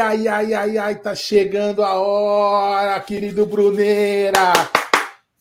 [0.00, 4.54] Ai, ai, ai, ai, tá chegando a hora, querido Bruneira.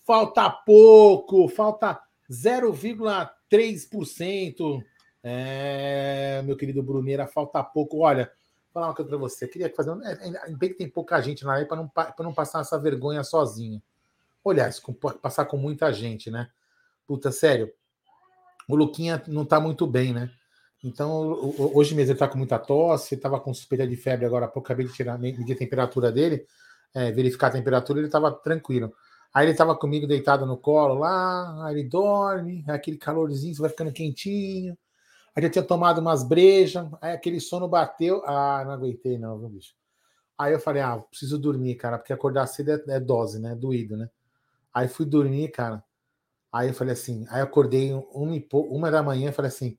[0.06, 1.98] Falta pouco, falta
[2.30, 4.84] 0,3%.
[5.24, 8.00] É, meu querido Bruneira, falta pouco.
[8.00, 8.34] Olha, vou
[8.74, 9.46] falar uma coisa para você.
[9.46, 9.92] Eu queria fazer.
[10.04, 11.90] É, ainda bem que tem pouca gente na live para não,
[12.20, 13.82] não passar essa vergonha sozinho.
[14.44, 14.70] Olha,
[15.22, 16.50] passar com muita gente, né?
[17.08, 17.72] Puta, sério.
[18.68, 20.30] O Luquinha não tá muito bem, né?
[20.84, 24.48] Então, hoje mesmo ele tá com muita tosse, estava com suspeita de febre agora há
[24.48, 26.46] pouco, acabei de tirar, medir a temperatura dele,
[26.94, 28.94] é, verificar a temperatura, ele estava tranquilo.
[29.34, 33.70] Aí ele estava comigo deitado no colo lá, aí ele dorme, aquele calorzinho, você vai
[33.70, 34.78] ficando quentinho.
[35.36, 38.24] Aí já tinha tomado umas brejas, aí aquele sono bateu.
[38.26, 39.74] Ah, não aguentei, não, viu, bicho?
[40.38, 43.56] Aí eu falei, ah, preciso dormir, cara, porque acordar cedo é, é dose, né?
[43.56, 44.10] Doído, né?
[44.74, 45.84] Aí fui dormir, cara.
[46.52, 49.78] Aí eu falei assim, aí acordei uma, uma da manhã e falei assim: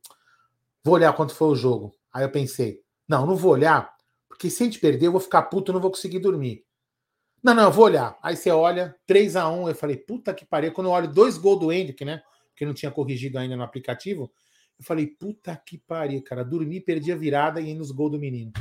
[0.85, 1.93] vou olhar quanto foi o jogo.
[2.13, 3.93] Aí eu pensei, não, não vou olhar,
[4.29, 6.65] porque se a gente perder, eu vou ficar puto, não vou conseguir dormir.
[7.43, 8.19] Não, não, eu vou olhar.
[8.23, 10.73] Aí você olha, 3 a 1 eu falei, puta que pariu.
[10.73, 12.23] Quando eu olho dois gols do Hendrick, né?
[12.55, 14.31] Que não tinha corrigido ainda no aplicativo,
[14.79, 16.45] eu falei, puta que pariu, cara.
[16.45, 18.53] Dormi, perdi a virada e nos gols do menino.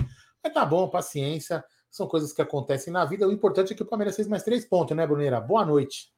[0.42, 1.64] Mas tá bom, paciência.
[1.90, 3.28] São coisas que acontecem na vida.
[3.28, 5.42] O importante é que o Palmeiras fez mais três pontos, né, Bruneira?
[5.42, 6.14] Boa noite.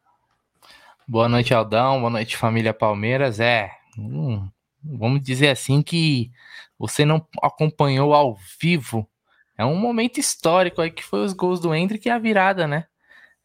[1.08, 2.00] Boa noite, Aldão.
[2.00, 3.40] Boa noite, família Palmeiras.
[3.40, 4.48] É, hum,
[4.84, 6.32] vamos dizer assim que
[6.78, 9.08] você não acompanhou ao vivo.
[9.58, 12.86] É um momento histórico aí que foi os gols do Hendrick e a virada, né?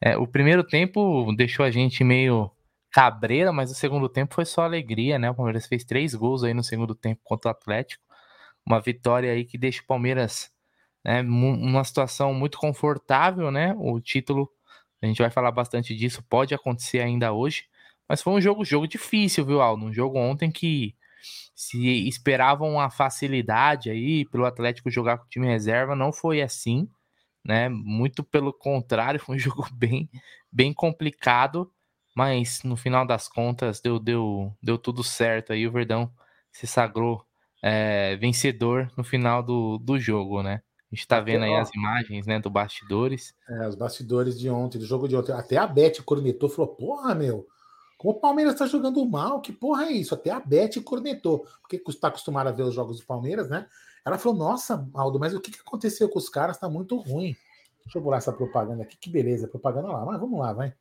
[0.01, 2.51] É, o primeiro tempo deixou a gente meio
[2.91, 5.29] cabreira, mas o segundo tempo foi só alegria, né?
[5.29, 8.03] O Palmeiras fez três gols aí no segundo tempo contra o Atlético.
[8.65, 10.51] Uma vitória aí que deixa o Palmeiras
[11.05, 13.75] né, numa situação muito confortável, né?
[13.77, 14.49] O título,
[15.01, 17.65] a gente vai falar bastante disso, pode acontecer ainda hoje.
[18.09, 19.85] Mas foi um jogo, jogo difícil, viu, Aldo?
[19.85, 20.95] Um jogo ontem que
[21.55, 26.87] se esperavam uma facilidade aí pelo Atlético jogar com o time reserva, não foi assim,
[27.43, 27.69] né?
[27.69, 30.09] Muito pelo contrário, foi um jogo bem,
[30.51, 31.71] bem complicado,
[32.15, 35.67] mas no final das contas deu, deu, deu tudo certo aí.
[35.67, 36.11] O Verdão
[36.51, 37.23] se sagrou
[37.61, 40.61] é, vencedor no final do, do jogo, né?
[40.91, 43.35] A gente tá vendo aí as imagens, né, do bastidores.
[43.49, 45.33] É, os bastidores de ontem, do jogo de ontem.
[45.33, 47.45] Até a Beth cornetou, falou: Porra, meu,
[47.97, 50.13] como o Palmeiras está jogando mal, que porra é isso?
[50.13, 53.67] Até a Beth cornetou, porque está acostumada a ver os jogos do Palmeiras, né?
[54.05, 56.57] Ela falou: Nossa, Aldo, mas o que, que aconteceu com os caras?
[56.57, 57.35] Está muito ruim.
[57.83, 60.73] Deixa eu pular essa propaganda aqui, que beleza, propaganda lá, mas vamos lá, vai.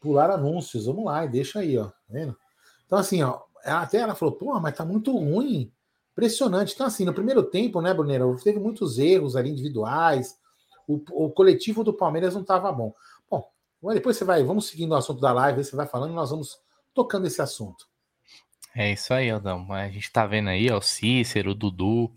[0.00, 2.36] Pular anúncios, vamos lá, e deixa aí, ó, tá vendo?
[2.84, 5.72] Então, assim, ó, até ela falou: Porra, mas tá muito ruim.
[6.12, 6.74] Impressionante.
[6.74, 10.38] Então, assim, no primeiro tempo, né, Brunera, teve muitos erros ali individuais.
[10.88, 12.94] O, o coletivo do Palmeiras não estava bom.
[13.94, 16.58] Depois você vai, vamos seguindo o assunto da live, você vai falando, nós vamos
[16.94, 17.86] tocando esse assunto.
[18.74, 19.72] É isso aí, Aldão.
[19.72, 22.12] A gente tá vendo aí, ó, o Cícero, o Dudu,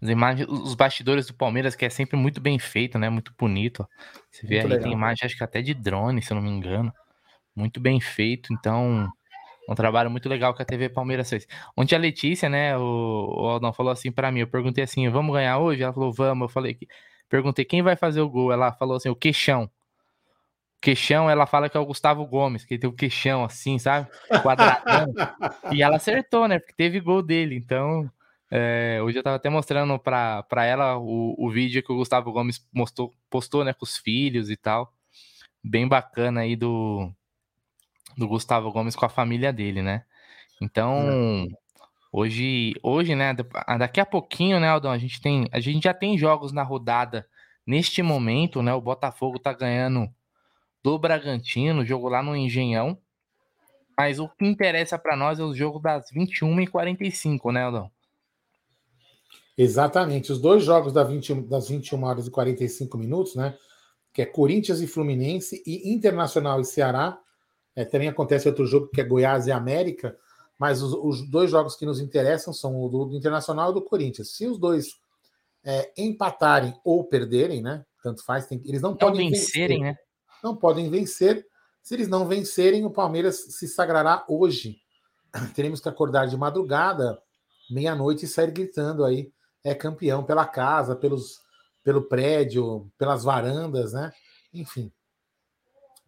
[0.00, 3.08] as imagens, os bastidores do Palmeiras, que é sempre muito bem feito, né?
[3.08, 3.88] Muito bonito.
[4.30, 4.84] Você vê muito aí, legal.
[4.84, 6.92] tem imagem, acho que até de drone, se eu não me engano.
[7.54, 9.08] Muito bem feito, então.
[9.68, 11.46] Um trabalho muito legal que a TV Palmeiras fez.
[11.76, 15.32] Ontem a Letícia, né, o, o Aldão falou assim para mim, eu perguntei assim, vamos
[15.32, 15.82] ganhar hoje?
[15.84, 16.46] Ela falou, vamos.
[16.46, 16.76] Eu falei,
[17.28, 18.52] perguntei quem vai fazer o gol.
[18.52, 19.70] Ela falou assim, o queixão
[20.82, 24.10] queixão, ela fala que é o Gustavo Gomes, que tem o queixão assim, sabe?
[24.42, 25.14] Quadradão.
[25.70, 26.58] e ela acertou, né?
[26.58, 27.54] Porque teve gol dele.
[27.54, 28.10] Então,
[28.50, 32.32] é, hoje eu tava até mostrando pra, pra ela o, o vídeo que o Gustavo
[32.32, 34.92] Gomes mostrou, postou, né, com os filhos e tal.
[35.62, 37.08] Bem bacana aí do,
[38.18, 40.04] do Gustavo Gomes com a família dele, né?
[40.60, 41.48] Então,
[42.12, 43.34] hoje, hoje, né,
[43.78, 47.26] daqui a pouquinho, né, Aldão, a gente tem, a gente já tem jogos na rodada
[47.64, 48.74] neste momento, né?
[48.74, 50.12] O Botafogo tá ganhando
[50.82, 52.98] do Bragantino, jogo lá no Engenhão.
[53.96, 57.90] Mas o que interessa para nós é o jogo das 21h45, né, Aldão?
[59.56, 60.32] Exatamente.
[60.32, 63.56] Os dois jogos das 21, das 21 horas e 45 minutos, né?
[64.12, 67.18] Que é Corinthians e Fluminense e Internacional e Ceará.
[67.76, 70.16] É, também acontece outro jogo que é Goiás e América.
[70.58, 73.74] Mas os, os dois jogos que nos interessam são o do, do Internacional e o
[73.74, 74.30] do Corinthians.
[74.36, 74.98] Se os dois
[75.64, 77.84] é, empatarem ou perderem, né?
[78.02, 79.94] Tanto faz, tem, eles não, não podem vencerem, vencer.
[79.94, 79.98] né?
[80.42, 81.46] Não podem vencer.
[81.82, 84.80] Se eles não vencerem, o Palmeiras se sagrará hoje.
[85.54, 87.20] Teremos que acordar de madrugada,
[87.70, 89.32] meia-noite, e sair gritando aí,
[89.64, 91.40] é campeão pela casa, pelos,
[91.82, 94.12] pelo prédio, pelas varandas, né?
[94.52, 94.92] Enfim.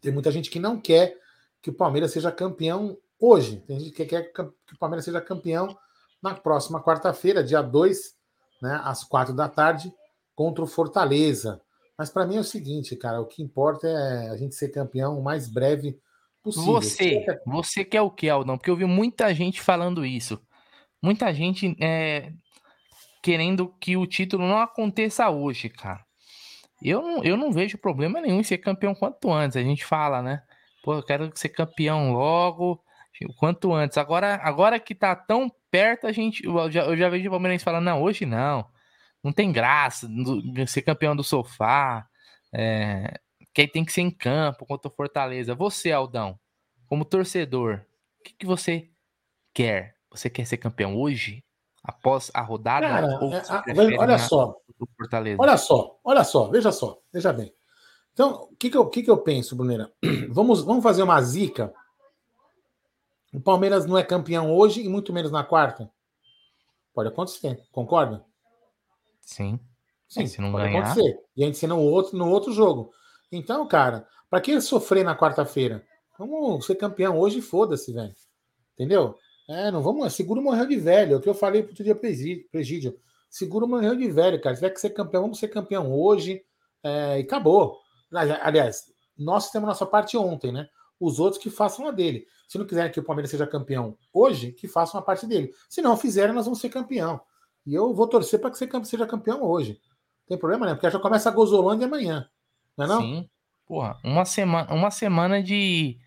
[0.00, 1.18] Tem muita gente que não quer
[1.62, 3.62] que o Palmeiras seja campeão hoje.
[3.66, 5.76] Tem gente que quer que o Palmeiras seja campeão
[6.22, 8.14] na próxima quarta-feira, dia 2,
[8.60, 9.92] né, às quatro da tarde,
[10.34, 11.60] contra o Fortaleza.
[11.98, 15.18] Mas para mim é o seguinte, cara, o que importa é a gente ser campeão
[15.18, 15.98] o mais breve
[16.42, 16.74] possível.
[16.74, 18.58] Você, você quer o que, Aldão?
[18.58, 20.40] Porque eu vi muita gente falando isso.
[21.00, 22.32] Muita gente é,
[23.22, 26.04] querendo que o título não aconteça hoje, cara.
[26.82, 29.56] Eu não, eu não vejo problema nenhum em ser campeão quanto antes.
[29.56, 30.42] A gente fala, né?
[30.82, 32.82] Pô, eu quero ser campeão logo,
[33.38, 33.96] quanto antes.
[33.96, 36.44] Agora, agora que tá tão perto, a gente.
[36.44, 38.66] Eu já, eu já vejo o Palmeirense falando, não, hoje não.
[39.24, 40.06] Não tem graça
[40.68, 42.06] ser campeão do sofá.
[42.52, 43.18] É,
[43.54, 45.54] que tem que ser em campo contra o Fortaleza.
[45.54, 46.38] Você, Aldão,
[46.86, 47.86] como torcedor,
[48.20, 48.90] o que, que você
[49.54, 49.96] quer?
[50.10, 51.44] Você quer ser campeão hoje?
[51.82, 52.88] Após a rodada?
[52.88, 53.06] Cara,
[53.68, 54.56] é, olha só.
[55.38, 57.54] Olha só, olha só, veja só, veja bem.
[58.12, 59.92] Então, o que, que, eu, que, que eu penso, Bruneira?
[60.30, 61.72] Vamos, vamos fazer uma zica.
[63.32, 65.90] O Palmeiras não é campeão hoje e muito menos na quarta.
[66.92, 68.24] Pode acontecer, concorda?
[69.24, 69.58] Sim.
[70.08, 70.84] Sim, se não pode ganhar.
[70.84, 71.18] acontecer.
[71.36, 72.92] E a gente ser no outro, no outro jogo.
[73.32, 75.84] Então, cara, para que sofrer na quarta-feira?
[76.18, 78.14] Vamos ser campeão hoje e foda-se, velho.
[78.74, 79.16] Entendeu?
[79.48, 80.12] É, não vamos.
[80.14, 81.14] Seguro morreu de velho.
[81.14, 82.98] É o que eu falei pro outro dia presídio.
[83.28, 84.54] Seguro morreu de velho, cara.
[84.54, 86.44] Se tiver que ser campeão, vamos ser campeão hoje.
[86.82, 87.80] É, e acabou.
[88.12, 90.68] Aliás, nós temos nossa parte ontem, né?
[91.00, 92.26] Os outros que façam a dele.
[92.46, 95.52] Se não quiserem que o Palmeiras seja campeão hoje, que façam a parte dele.
[95.68, 97.20] Se não fizerem, nós vamos ser campeão.
[97.66, 99.80] E eu vou torcer para que você seja campeão hoje.
[100.22, 100.74] Não tem problema, né?
[100.74, 102.28] Porque já começa a Gozolândia amanhã.
[102.76, 103.00] Não é não?
[103.00, 103.30] Sim.
[103.66, 105.98] Porra, uma semana, uma semana de,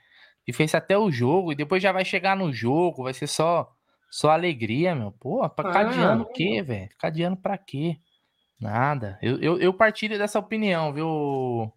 [0.46, 3.72] de fez até o jogo e depois já vai chegar no jogo, vai ser só
[4.10, 5.12] só alegria, meu.
[5.12, 6.90] Porra, pra ah, cadeando o quê, velho?
[6.98, 8.00] Cadeando pra quê?
[8.60, 9.18] Nada.
[9.22, 11.72] Eu, eu, eu partilho dessa opinião, viu,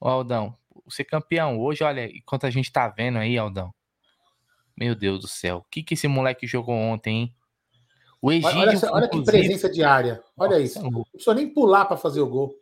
[0.00, 0.56] Aldão?
[0.88, 3.74] Ser campeão hoje, olha, enquanto a gente tá vendo aí, Aldão.
[4.76, 5.58] Meu Deus do céu.
[5.58, 7.35] O que, que esse moleque jogou ontem, hein?
[8.20, 10.22] O Egídio, olha, olha, olha que presença de área.
[10.36, 10.82] Olha isso.
[10.82, 12.54] Não precisou nem pular para fazer o gol.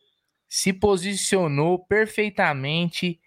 [0.48, 3.20] Se posicionou perfeitamente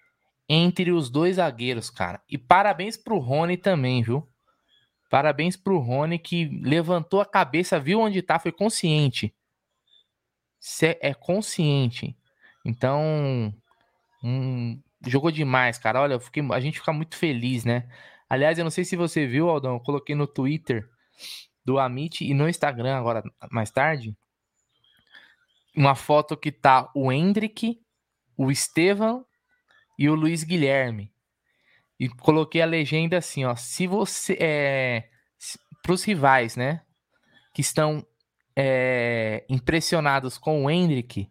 [0.47, 2.21] entre os dois zagueiros, cara.
[2.29, 4.27] E parabéns pro Rony também, viu?
[5.09, 9.33] Parabéns pro Rony que levantou a cabeça, viu onde tá, foi consciente.
[10.59, 12.15] Cê é consciente.
[12.65, 13.53] Então,
[14.23, 16.01] hum, jogou demais, cara.
[16.01, 17.89] Olha, fiquei, a gente fica muito feliz, né?
[18.29, 20.89] Aliás, eu não sei se você viu, Aldão, eu coloquei no Twitter
[21.67, 23.21] do Amit e no Instagram agora
[23.51, 24.15] mais tarde
[25.75, 27.79] uma foto que tá o Hendrick,
[28.37, 29.25] o Estevam
[29.99, 31.13] e o Luiz Guilherme.
[31.99, 35.09] E coloquei a legenda assim, ó, se você é
[35.83, 36.81] para os rivais, né,
[37.53, 38.05] que estão
[38.55, 41.29] é, impressionados com o Hendrick,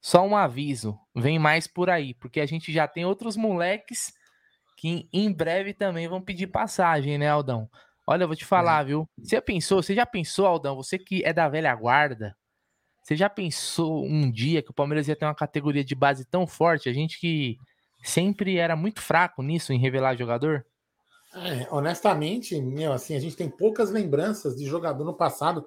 [0.00, 4.14] só um aviso, vem mais por aí, porque a gente já tem outros moleques
[4.76, 7.68] que em breve também vão pedir passagem, né, Aldão?
[8.06, 8.84] Olha, eu vou te falar, é.
[8.86, 9.08] viu?
[9.18, 12.36] Você pensou, você já pensou, Aldão, você que é da velha guarda,
[13.02, 16.46] você já pensou um dia que o Palmeiras ia ter uma categoria de base tão
[16.46, 16.88] forte?
[16.88, 17.56] A gente que
[18.02, 20.64] sempre era muito fraco nisso, em revelar jogador?
[21.34, 25.66] É, honestamente, meu, assim, a gente tem poucas lembranças de jogador no passado,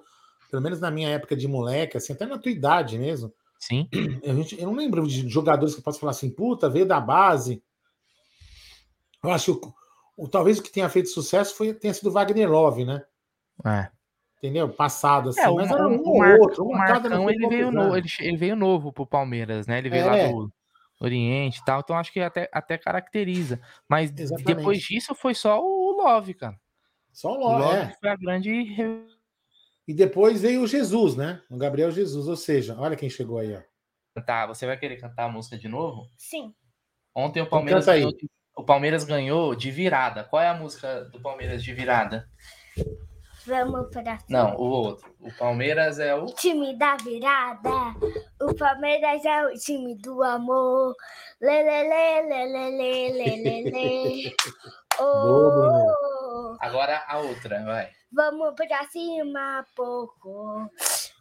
[0.50, 3.32] pelo menos na minha época de moleque, assim, até na tua idade mesmo.
[3.58, 3.88] Sim.
[4.26, 6.98] A gente, eu não lembro de jogadores que eu posso falar assim, puta, veio da
[6.98, 7.62] base,
[9.22, 9.68] eu acho que
[10.20, 13.04] o, o, talvez o que tenha feito sucesso foi, tenha sido Wagner Love, né?
[13.64, 13.88] É.
[14.38, 14.68] Entendeu?
[14.68, 15.40] Passado, assim.
[15.40, 16.64] É, mas era um ou outro.
[16.64, 19.78] O Marcão, ele veio, no, ele, ele, veio novo pro Palmeiras, né?
[19.78, 20.06] Ele veio é.
[20.06, 20.52] lá do
[20.98, 21.80] Oriente e tal.
[21.80, 23.60] Então acho que até, até caracteriza.
[23.86, 24.56] Mas Exatamente.
[24.56, 26.58] depois disso foi só o Love, cara.
[27.12, 27.96] Só o Love, o Love é.
[28.00, 29.06] foi a grande...
[29.86, 31.42] E depois veio o Jesus, né?
[31.50, 32.28] O Gabriel Jesus.
[32.28, 34.22] Ou seja, olha quem chegou aí, ó.
[34.22, 36.08] Tá, você vai querer cantar a música de novo?
[36.16, 36.54] Sim.
[37.14, 38.12] Ontem o então Palmeiras ganhou
[38.56, 40.24] o Palmeiras ganhou de virada.
[40.24, 42.28] Qual é a música do Palmeiras de virada?
[43.46, 44.24] Vamos pra cima.
[44.28, 45.12] Não, o outro.
[45.18, 46.26] O Palmeiras é o.
[46.26, 47.94] Time da virada.
[48.40, 50.94] O Palmeiras é o time do amor.
[51.40, 54.34] Lelele, lelele, lelele.
[55.02, 56.56] Oh.
[56.60, 57.88] Agora a outra, vai.
[58.12, 60.68] Vamos pra cima, pouco.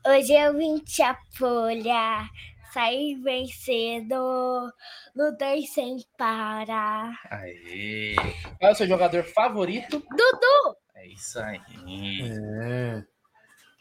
[0.06, 1.04] Hoje eu vim te
[1.38, 2.28] folha
[2.72, 4.74] sair vencedor,
[5.16, 7.20] lutei sem parar.
[7.30, 8.16] Aê!
[8.60, 10.00] Qual é o seu jogador favorito?
[10.00, 10.78] Dudu!
[10.96, 11.60] É isso aí.
[12.62, 13.04] É.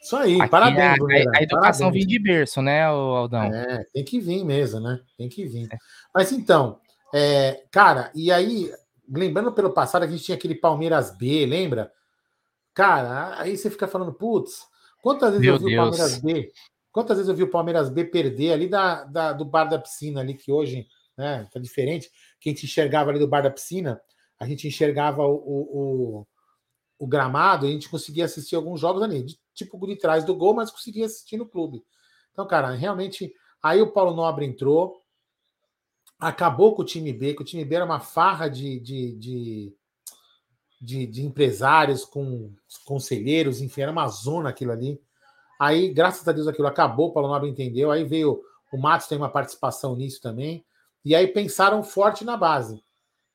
[0.01, 2.05] Isso aí, Aqui parabéns, a, a, educação parabéns.
[2.05, 3.53] vem de berço, né, Aldão?
[3.53, 5.01] É, tem que vir mesmo, né?
[5.17, 5.67] Tem que vir.
[5.71, 5.77] É.
[6.15, 6.79] Mas então,
[7.13, 8.71] é, cara, e aí,
[9.09, 11.91] lembrando pelo passado, a gente tinha aquele Palmeiras B, lembra?
[12.73, 14.61] Cara, aí você fica falando, putz,
[15.01, 15.75] quantas vezes Meu eu vi Deus.
[15.75, 16.51] o Palmeiras B?
[16.91, 20.21] Quantas vezes eu vi o Palmeiras B perder ali da, da, do bar da piscina,
[20.21, 22.09] ali, que hoje né, tá diferente.
[22.39, 24.01] Quem te enxergava ali do bar da piscina,
[24.39, 26.27] a gente enxergava o, o,
[26.97, 30.35] o, gramado e a gente conseguia assistir alguns jogos ali, de, tipo de trás do
[30.35, 31.83] gol, mas conseguia assistir no clube.
[32.31, 33.33] Então, cara, realmente.
[33.61, 35.03] Aí o Paulo Nobre entrou,
[36.17, 39.75] acabou com o time B, que o time B era uma farra de, de, de,
[40.79, 42.55] de, de empresários com
[42.85, 44.97] conselheiros, enfim, era uma zona aquilo ali.
[45.59, 47.91] Aí, graças a Deus, aquilo acabou, o Paulo Nobre entendeu.
[47.91, 50.63] Aí veio o Matos, tem uma participação nisso também.
[51.03, 52.81] E aí pensaram forte na base.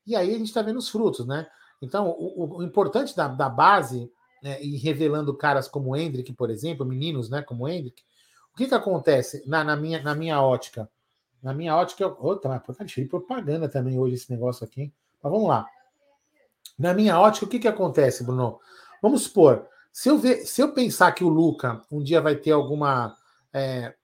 [0.07, 1.47] E aí a gente está vendo os frutos, né?
[1.81, 6.49] Então, o, o importante da, da base, né, e revelando caras como o Hendrick, por
[6.49, 8.01] exemplo, meninos né, como o Hendrick,
[8.53, 10.89] o que, que acontece na, na, minha, na minha ótica?
[11.43, 14.91] Na minha ótica, outra, mas tá cheio de propaganda também hoje esse negócio aqui.
[15.21, 15.67] Mas vamos lá.
[16.77, 18.59] Na minha ótica, o que, que acontece, Bruno?
[19.01, 22.51] Vamos supor, se eu, ver, se eu pensar que o Luca um dia vai ter
[22.51, 23.15] alguma
[23.53, 23.95] é,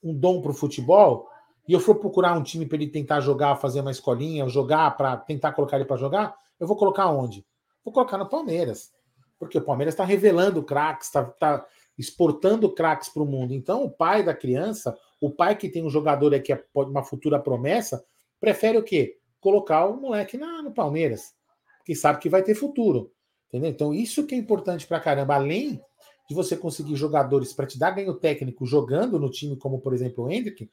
[0.00, 1.28] um dom para o futebol,
[1.66, 5.16] e eu for procurar um time para ele tentar jogar, fazer uma escolinha, jogar para
[5.16, 7.44] tentar colocar ele para jogar, eu vou colocar onde?
[7.84, 8.92] Vou colocar no Palmeiras.
[9.36, 11.66] Porque o Palmeiras está revelando craques, está tá
[11.98, 13.52] exportando craques para o mundo.
[13.52, 17.40] Então, o pai da criança, o pai que tem um jogador aqui, é uma futura
[17.40, 18.04] promessa,
[18.38, 19.18] prefere o quê?
[19.40, 21.34] Colocar o moleque na, no Palmeiras,
[21.84, 23.10] que sabe que vai ter futuro.
[23.54, 23.70] Entendeu?
[23.70, 25.36] Então, isso que é importante para caramba.
[25.36, 25.80] Além
[26.28, 30.24] de você conseguir jogadores para te dar ganho técnico jogando no time, como por exemplo
[30.24, 30.68] o Hendrick,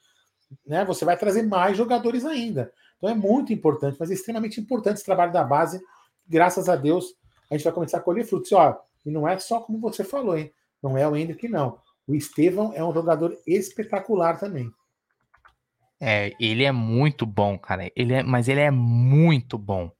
[0.65, 2.73] né, você vai trazer mais jogadores ainda.
[2.97, 5.79] Então é muito importante, mas é extremamente importante esse trabalho da base.
[6.27, 7.13] Graças a Deus,
[7.51, 8.49] a gente vai começar a colher frutos.
[8.49, 10.51] E, ó, e não é só como você falou, hein?
[10.81, 11.77] Não é o Hendrick, não.
[12.07, 14.71] O Estevão é um jogador espetacular também.
[15.99, 17.91] É, ele é muito bom, cara.
[17.95, 19.91] Ele é, mas ele é muito bom.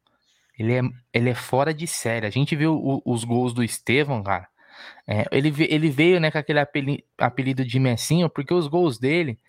[0.62, 2.27] Ele é, ele é fora de série.
[2.27, 4.48] A gente viu o, os gols do Estevão, cara.
[5.08, 6.60] É, ele, ele veio né, com aquele
[7.18, 9.39] apelido, de Messinho, porque os gols dele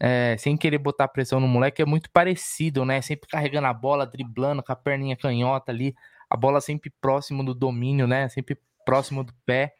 [0.00, 3.00] é, sem querer botar pressão no moleque, é muito parecido, né?
[3.02, 5.94] Sempre carregando a bola, driblando com a perninha canhota ali,
[6.28, 8.28] a bola sempre próximo do domínio, né?
[8.30, 9.74] Sempre próximo do pé.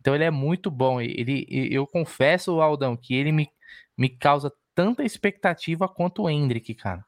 [0.00, 1.00] Então ele é muito bom.
[1.00, 3.48] Ele, eu confesso, Aldão, que ele me,
[3.96, 7.04] me causa tanta expectativa quanto o Hendrick, cara.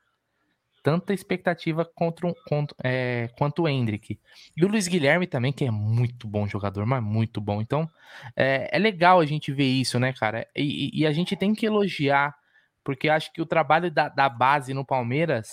[0.83, 4.19] Tanta expectativa contra um, contra, é, quanto o Hendrick.
[4.57, 7.61] E o Luiz Guilherme também, que é muito bom jogador, mas muito bom.
[7.61, 7.89] Então,
[8.37, 10.47] é, é legal a gente ver isso, né, cara?
[10.57, 12.35] E, e a gente tem que elogiar
[12.85, 15.53] porque acho que o trabalho da, da base no Palmeiras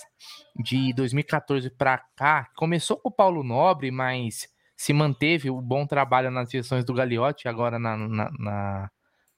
[0.56, 6.30] de 2014 para cá começou com o Paulo Nobre, mas se manteve o bom trabalho
[6.30, 8.90] nas gestões do Gagliotti, agora na, na, na,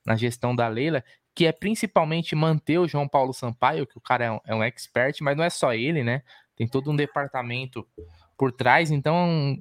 [0.06, 4.24] na gestão da Leila, que é principalmente manter o João Paulo Sampaio, que o cara
[4.24, 6.22] é um, é um expert, mas não é só ele, né?
[6.56, 7.86] Tem todo um departamento
[8.36, 9.58] por trás, então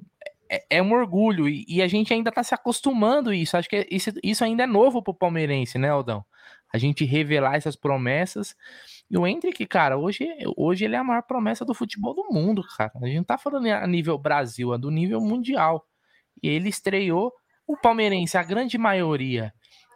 [0.50, 3.56] é, é um orgulho e, e, a gente ainda tá se acostumando a isso.
[3.56, 6.24] Acho que isso, isso ainda é novo pro palmeirense, né, Aldão?
[6.72, 8.56] a gente revelar essas promessas.
[9.10, 10.26] E o Hendrick, cara, hoje,
[10.56, 12.92] hoje ele é a maior promessa do futebol do mundo, cara.
[12.96, 15.86] A gente não tá falando a nível Brasil, é do nível mundial.
[16.42, 17.32] E ele estreou
[17.66, 19.52] o palmeirense, a grande maioria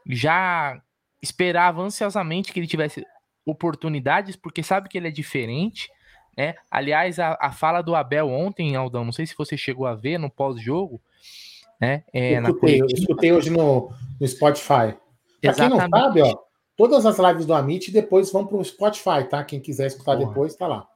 [0.09, 0.81] já
[1.23, 3.05] esperava ansiosamente que ele tivesse
[3.45, 5.91] oportunidades, porque sabe que ele é diferente,
[6.37, 6.55] né?
[6.71, 10.19] Aliás, a, a fala do Abel ontem, Aldão, não sei se você chegou a ver
[10.19, 11.01] no pós-jogo,
[11.81, 12.05] né?
[12.13, 14.95] É, eu, escutei, eu escutei hoje no, no Spotify.
[15.41, 16.47] Pra quem não sabe, ó,
[16.77, 19.43] Todas as lives do Amit depois vão para o Spotify, tá?
[19.43, 20.29] Quem quiser escutar Porra.
[20.29, 20.87] depois, tá lá.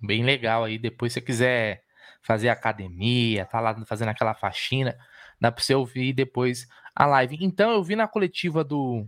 [0.00, 0.78] Bem legal aí.
[0.78, 1.82] Depois, se você quiser
[2.22, 4.96] fazer academia, tá lá fazendo aquela faxina,
[5.38, 7.36] dá para você ouvir depois a live.
[7.42, 9.06] Então, eu vi na coletiva do,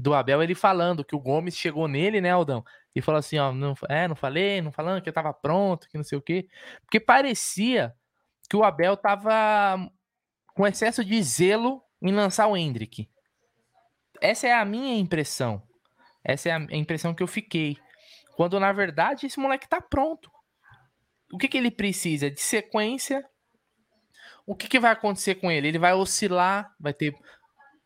[0.00, 2.64] do Abel ele falando que o Gomes chegou nele, né, Aldão?
[2.94, 5.96] E falou assim: ó, não, é, não falei, não falando que eu tava pronto, que
[5.96, 6.48] não sei o quê.
[6.82, 7.94] Porque parecia
[8.48, 9.90] que o Abel tava
[10.54, 13.08] com excesso de zelo em lançar o Hendrick.
[14.20, 15.62] Essa é a minha impressão.
[16.24, 17.76] Essa é a impressão que eu fiquei.
[18.36, 20.30] Quando na verdade esse moleque tá pronto.
[21.32, 22.30] O que, que ele precisa?
[22.30, 23.24] De sequência.
[24.44, 25.68] O que, que vai acontecer com ele?
[25.68, 27.14] Ele vai oscilar, vai ter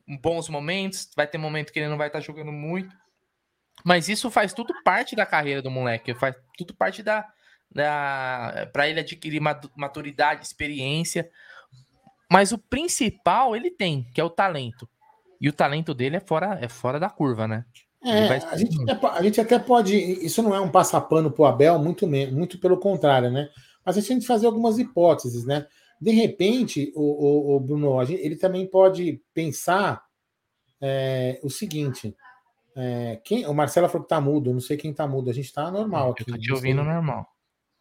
[0.06, 2.94] bons momentos, vai ter momento que ele não vai estar tá jogando muito.
[3.84, 7.26] Mas isso faz tudo parte da carreira do moleque, faz tudo parte da,
[7.70, 9.40] da para ele adquirir
[9.76, 11.28] maturidade, experiência.
[12.30, 14.88] Mas o principal ele tem, que é o talento.
[15.40, 17.64] E o talento dele é fora, é fora da curva, né?
[18.02, 18.38] É, vai...
[18.38, 19.96] a, gente até, a, gente até, pode.
[19.96, 23.49] Isso não é um passapano para o Abel, muito, muito pelo contrário, né?
[23.84, 25.66] Mas a gente fazer algumas hipóteses, né?
[26.04, 30.04] De repente, o, o, o Bruno, ele também pode pensar
[30.78, 32.14] é, o seguinte.
[32.76, 35.50] É, quem, o Marcelo falou que tá mudo, não sei quem tá mudo, a gente
[35.50, 36.20] tá normal aqui.
[36.28, 37.26] Eu tô te ouvindo normal.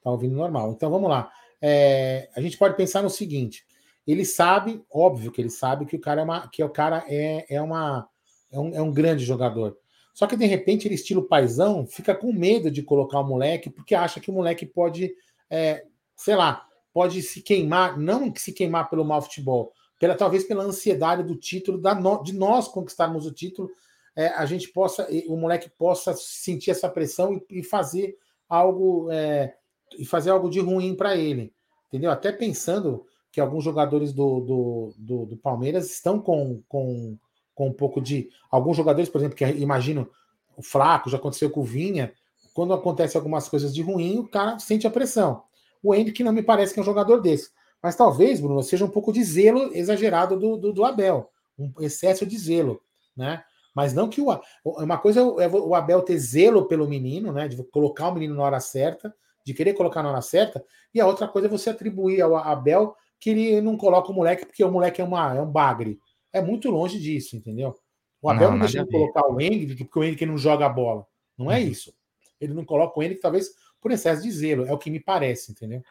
[0.01, 0.71] Tá ouvindo normal.
[0.71, 1.29] Então vamos lá.
[1.61, 3.65] É, a gente pode pensar no seguinte:
[4.07, 7.45] ele sabe, óbvio que ele sabe que o cara é uma, que o cara é,
[7.53, 8.07] é, uma,
[8.49, 9.77] é, um, é um grande jogador.
[10.13, 13.93] Só que de repente ele, estilo paisão, fica com medo de colocar o moleque, porque
[13.93, 15.13] acha que o moleque pode,
[15.49, 15.83] é,
[16.15, 21.23] sei lá, pode se queimar, não se queimar pelo mau futebol, pela, talvez pela ansiedade
[21.23, 23.69] do título, da no, de nós conquistarmos o título,
[24.15, 28.15] é, a gente possa, o moleque possa sentir essa pressão e, e fazer
[28.47, 29.55] algo é,
[29.97, 31.53] e fazer algo de ruim para ele,
[31.87, 32.11] entendeu?
[32.11, 37.17] Até pensando que alguns jogadores do, do, do, do Palmeiras estão com, com,
[37.55, 38.29] com um pouco de.
[38.51, 40.09] Alguns jogadores, por exemplo, que imagino
[40.55, 42.13] o Flaco, já aconteceu com o Vinha,
[42.53, 45.43] quando acontece algumas coisas de ruim, o cara sente a pressão.
[45.83, 47.51] O Hendrick não me parece que é um jogador desse.
[47.81, 52.25] Mas talvez, Bruno, seja um pouco de zelo exagerado do, do, do Abel, um excesso
[52.25, 52.81] de zelo,
[53.15, 53.43] né?
[53.75, 54.27] Mas não que o.
[54.63, 57.47] Uma coisa é o Abel ter zelo pelo menino, né?
[57.47, 59.13] De colocar o menino na hora certa,
[59.45, 60.63] de querer colocar na hora certa,
[60.93, 64.45] e a outra coisa é você atribuir ao Abel que ele não coloca o moleque
[64.45, 65.99] porque o moleque é, uma, é um bagre.
[66.31, 67.75] É muito longe disso, entendeu?
[68.21, 70.69] O Abel não, não deixa de colocar o Henrique porque o Henrique não joga a
[70.69, 71.05] bola.
[71.37, 71.67] Não é uhum.
[71.67, 71.93] isso.
[72.39, 73.49] Ele não coloca o Henrique, talvez
[73.83, 74.65] por excesso de zelo.
[74.65, 75.83] É o que me parece, entendeu?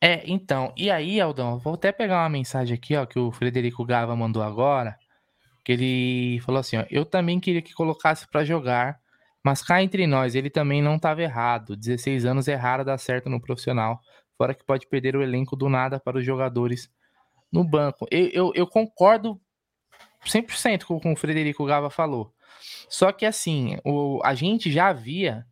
[0.00, 0.72] É, então.
[0.76, 4.42] E aí, Aldão, vou até pegar uma mensagem aqui, ó, que o Frederico Gava mandou
[4.42, 4.98] agora.
[5.64, 8.98] Que ele falou assim: ó, eu também queria que colocasse para jogar,
[9.42, 11.76] mas cá entre nós, ele também não estava errado.
[11.76, 14.00] 16 anos é raro dar certo no profissional.
[14.36, 16.90] Fora que pode perder o elenco do nada para os jogadores
[17.50, 18.06] no banco.
[18.10, 19.40] Eu, eu, eu concordo
[20.26, 22.34] 100% com o que o Frederico Gava falou.
[22.88, 25.46] Só que assim, o, a gente já via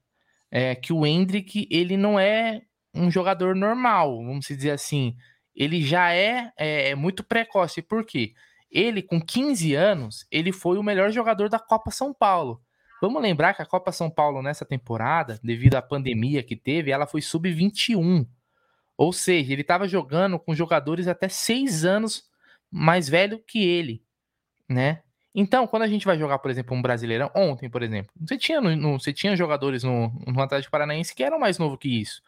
[0.54, 2.62] é, que o Hendrick ele não é
[2.94, 5.16] um jogador normal, vamos dizer assim.
[5.52, 7.82] Ele já é, é muito precoce.
[7.82, 8.34] Por quê?
[8.70, 12.62] Ele, com 15 anos, ele foi o melhor jogador da Copa São Paulo.
[13.02, 17.06] Vamos lembrar que a Copa São Paulo nessa temporada, devido à pandemia que teve, ela
[17.06, 18.24] foi sub-21.
[18.96, 22.30] Ou seja, ele estava jogando com jogadores até seis anos
[22.70, 24.04] mais velho que ele,
[24.68, 25.02] né?
[25.34, 28.60] Então, quando a gente vai jogar, por exemplo, um Brasileirão, ontem, por exemplo, você tinha,
[28.60, 32.22] no, você tinha jogadores no, no Atlético Paranaense que eram mais novos que isso.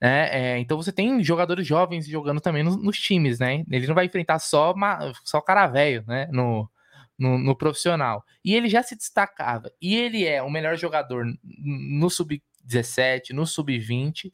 [0.00, 3.64] É, é, então você tem jogadores jovens jogando também nos, nos, times, né?
[3.70, 6.28] Ele não vai enfrentar só, uma, só cara velho, né?
[6.30, 6.70] No,
[7.18, 8.24] no, no, profissional.
[8.44, 9.72] E ele já se destacava.
[9.80, 14.30] E ele é o melhor jogador no sub-17, no sub-20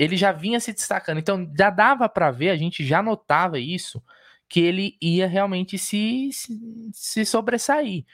[0.00, 1.18] ele já vinha se destacando.
[1.18, 4.02] Então já dava para ver, a gente já notava isso,
[4.50, 6.58] que ele ia realmente se, se,
[6.92, 8.04] se sobressair.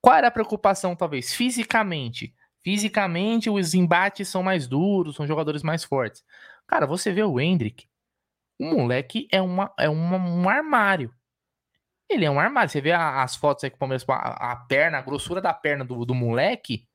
[0.00, 1.32] Qual era a preocupação, talvez?
[1.32, 2.34] Fisicamente.
[2.62, 6.24] Fisicamente, os embates são mais duros, são jogadores mais fortes.
[6.66, 7.86] Cara, você vê o Hendrick,
[8.58, 11.14] o moleque é, uma, é uma, um armário.
[12.08, 12.68] Ele é um armário.
[12.68, 15.84] Você vê as fotos aí que o Palmeiras, a, a perna, a grossura da perna
[15.84, 16.88] do, do moleque.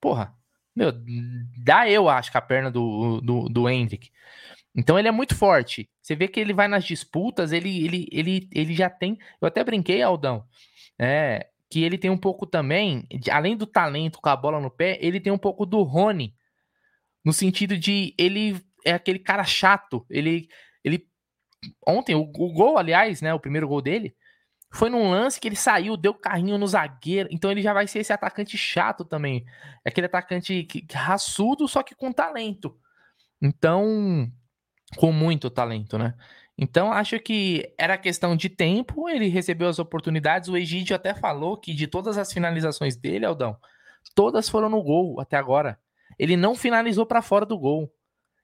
[0.00, 0.34] Porra,
[0.74, 0.92] meu,
[1.58, 4.10] dá eu acho que a perna do, do, do Hendrick.
[4.74, 5.90] Então ele é muito forte.
[6.00, 9.18] Você vê que ele vai nas disputas, ele, ele, ele, ele já tem.
[9.40, 10.44] Eu até brinquei, Aldão,
[10.98, 14.98] é, que ele tem um pouco também, além do talento com a bola no pé,
[15.00, 16.34] ele tem um pouco do Rony.
[17.24, 20.06] No sentido de ele é aquele cara chato.
[20.08, 20.48] Ele.
[20.84, 21.06] ele
[21.86, 23.34] ontem, o, o gol, aliás, né?
[23.34, 24.14] O primeiro gol dele,
[24.72, 27.28] foi num lance que ele saiu, deu carrinho no zagueiro.
[27.32, 29.44] Então ele já vai ser esse atacante chato também.
[29.84, 32.76] Aquele atacante que, raçudo, só que com talento.
[33.42, 34.30] Então,
[34.96, 36.14] com muito talento, né?
[36.56, 40.48] Então, acho que era questão de tempo, ele recebeu as oportunidades.
[40.48, 43.56] O Egídio até falou que de todas as finalizações dele, Aldão,
[44.14, 45.78] todas foram no gol até agora.
[46.18, 47.90] Ele não finalizou para fora do gol.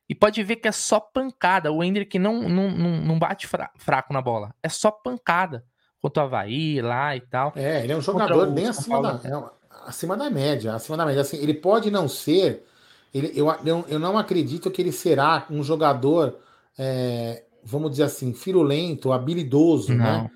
[0.09, 1.71] E pode ver que é só pancada.
[1.73, 4.55] O Hendrick não, não, não, bate fraco na bola.
[4.63, 5.65] É só pancada
[6.01, 7.53] contra o Havaí lá e tal.
[7.57, 9.51] É, ele é um jogador bem acima da, é,
[9.85, 10.75] acima da média.
[10.75, 11.21] Acima da média.
[11.21, 12.65] Assim, ele pode não ser.
[13.16, 13.48] Ele, eu,
[13.88, 16.38] eu, não acredito que ele será um jogador,
[16.79, 20.05] é, vamos dizer assim, firulento, habilidoso, né?
[20.05, 20.22] não.
[20.24, 20.31] né?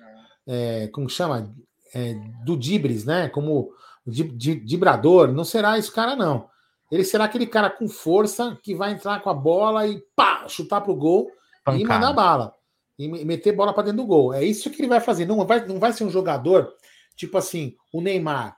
[0.47, 1.53] É, como chama?
[1.93, 3.29] É, do Dibres, né?
[3.29, 3.71] Como
[4.05, 5.31] dibrador.
[5.31, 6.49] Não será esse cara, não.
[6.91, 10.81] Ele será aquele cara com força que vai entrar com a bola e pá, chutar
[10.81, 11.29] pro gol
[11.63, 11.83] Pancada.
[11.83, 12.53] e mandar bala
[12.97, 14.33] e meter bola para dentro do gol.
[14.33, 15.25] É isso que ele vai fazer.
[15.25, 16.71] Não vai, não vai ser um jogador
[17.15, 18.57] tipo assim, o Neymar,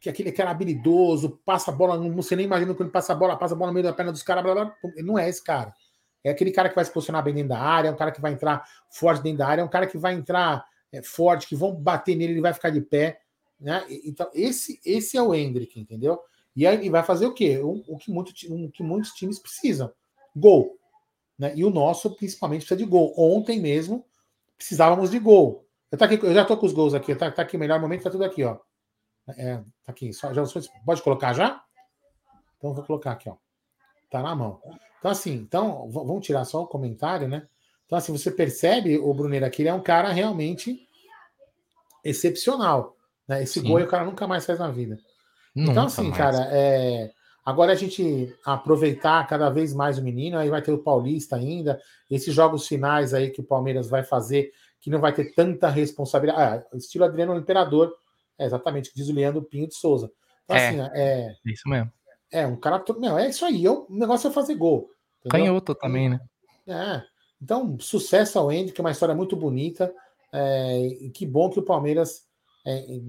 [0.00, 3.16] que é aquele cara habilidoso, passa a bola, não você nem imagina quando passa a
[3.16, 5.28] bola, passa a bola no meio da perna dos caras, blá, blá, Ele não é
[5.28, 5.74] esse cara.
[6.24, 8.20] É aquele cara que vai se posicionar bem dentro da área, é um cara que
[8.20, 11.54] vai entrar forte dentro da área, é um cara que vai entrar é, forte, que
[11.54, 13.20] vão bater nele, ele vai ficar de pé.
[13.60, 13.84] Né?
[14.04, 16.18] Então, esse, esse é o Hendrick, entendeu?
[16.56, 17.58] E aí vai fazer o quê?
[17.58, 19.92] O, o, que, muito, o que muitos times precisam:
[20.34, 20.78] gol.
[21.38, 21.52] Né?
[21.54, 23.14] E o nosso, principalmente, precisa de gol.
[23.16, 24.04] Ontem mesmo,
[24.56, 25.66] precisávamos de gol.
[25.90, 28.02] Eu, tá aqui, eu já estou com os gols aqui, tá, tá aqui, melhor momento,
[28.02, 28.58] tá tudo aqui, ó.
[29.28, 30.42] É, tá aqui, só, já,
[30.84, 31.62] pode colocar já?
[32.58, 33.36] Então, vou colocar aqui, ó.
[34.10, 34.60] Tá na mão.
[34.98, 37.46] Então, assim, então, vamos tirar só o comentário, né?
[37.86, 40.86] Então, assim, você percebe, o Bruneiro aqui, ele é um cara realmente
[42.04, 42.96] excepcional.
[43.26, 43.42] Né?
[43.42, 43.68] Esse Sim.
[43.68, 44.98] gol o cara nunca mais faz na vida.
[45.54, 46.16] Então, nunca então, assim, mais.
[46.16, 47.12] cara, é,
[47.44, 51.80] Agora a gente aproveitar cada vez mais o menino, aí vai ter o Paulista ainda,
[52.10, 56.64] esses jogos finais aí que o Palmeiras vai fazer, que não vai ter tanta responsabilidade.
[56.70, 57.92] Ah, estilo Adriano Imperador,
[58.40, 60.10] é exatamente, diz o Leandro Pinho de Souza.
[60.44, 61.34] Então, é, assim, é.
[61.44, 61.92] Isso mesmo.
[62.32, 62.82] É, um cara.
[62.98, 63.64] Não, é isso aí.
[63.64, 64.90] Eu, o negócio é fazer gol.
[65.24, 65.46] Entendeu?
[65.46, 66.20] Canhoto também, né?
[66.66, 67.02] É.
[67.40, 69.92] Então, sucesso ao Andy, que é uma história muito bonita.
[70.32, 72.22] É, que bom que o Palmeiras
[72.66, 73.00] é,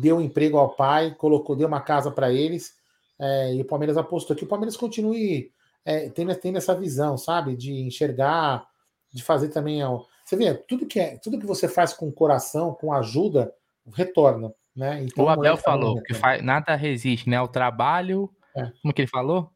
[0.00, 2.72] deu um emprego ao pai, colocou, deu uma casa para eles,
[3.18, 5.52] é, e o Palmeiras apostou que o Palmeiras continue
[5.84, 7.56] é, tendo, tendo essa visão, sabe?
[7.56, 8.66] De enxergar,
[9.12, 9.82] de fazer também.
[9.84, 13.52] Ó, você vê, tudo que, é, tudo que você faz com o coração, com ajuda,
[13.94, 14.52] retorna.
[14.74, 15.04] Né?
[15.04, 17.40] Então, o Abel falou que faz, nada resiste, né?
[17.40, 18.30] O trabalho.
[18.56, 18.70] É.
[18.80, 19.50] Como que ele falou?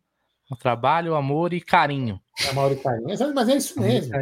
[0.51, 2.21] O trabalho, amor e carinho.
[2.51, 3.07] Amor e carinho.
[3.35, 4.13] Mas é isso mesmo.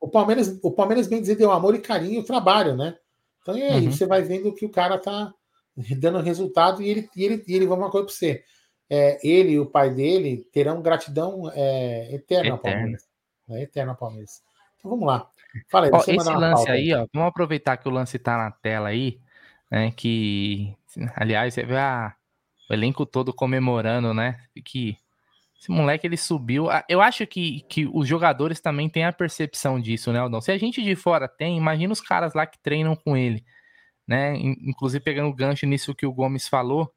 [0.00, 2.96] O Palmeiras, o Palmeiras, bem dizer, deu amor e carinho e o trabalho, né?
[3.40, 3.92] Então e aí, uhum.
[3.92, 5.32] você vai vendo que o cara tá
[5.96, 8.44] dando resultado e ele, e ele, e ele vai uma coisa para você.
[8.90, 13.04] É, ele e o pai dele terão gratidão é, eterna ao Palmeiras.
[13.50, 14.42] É, eterna ao Palmeiras.
[14.76, 15.28] Então vamos lá.
[15.70, 18.88] Fala aí, ó, esse lance aí, ó, vamos aproveitar que o lance tá na tela
[18.88, 19.18] aí,
[19.70, 19.90] né?
[19.92, 20.74] Que,
[21.16, 22.14] aliás, você vê a,
[22.70, 24.40] o elenco todo comemorando, né?
[24.64, 24.96] Que
[25.60, 26.70] esse moleque ele subiu.
[26.70, 30.40] Ah, eu acho que, que os jogadores também têm a percepção disso, né, Aldão?
[30.40, 33.44] Se a gente de fora tem, imagina os caras lá que treinam com ele,
[34.06, 34.36] né?
[34.36, 36.92] Inclusive pegando o gancho nisso que o Gomes falou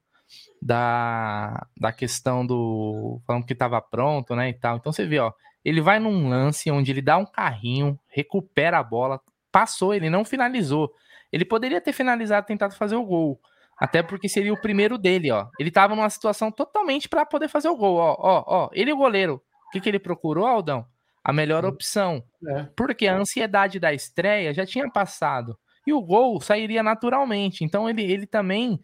[0.61, 4.77] da, da questão do falando que estava pronto, né, e tal.
[4.77, 8.83] Então você vê, ó, ele vai num lance onde ele dá um carrinho, recupera a
[8.83, 9.19] bola,
[9.51, 10.93] passou, ele não finalizou.
[11.31, 13.39] Ele poderia ter finalizado, tentado fazer o gol.
[13.77, 15.47] Até porque seria o primeiro dele, ó.
[15.59, 18.69] Ele tava numa situação totalmente para poder fazer o gol, ó, ó, ó.
[18.73, 19.41] Ele o goleiro.
[19.67, 20.85] O que, que ele procurou, Aldão?
[21.23, 22.23] A melhor opção.
[22.47, 22.67] É.
[22.75, 25.57] Porque a ansiedade da estreia já tinha passado.
[25.85, 27.63] E o gol sairia naturalmente.
[27.63, 28.79] Então ele, ele também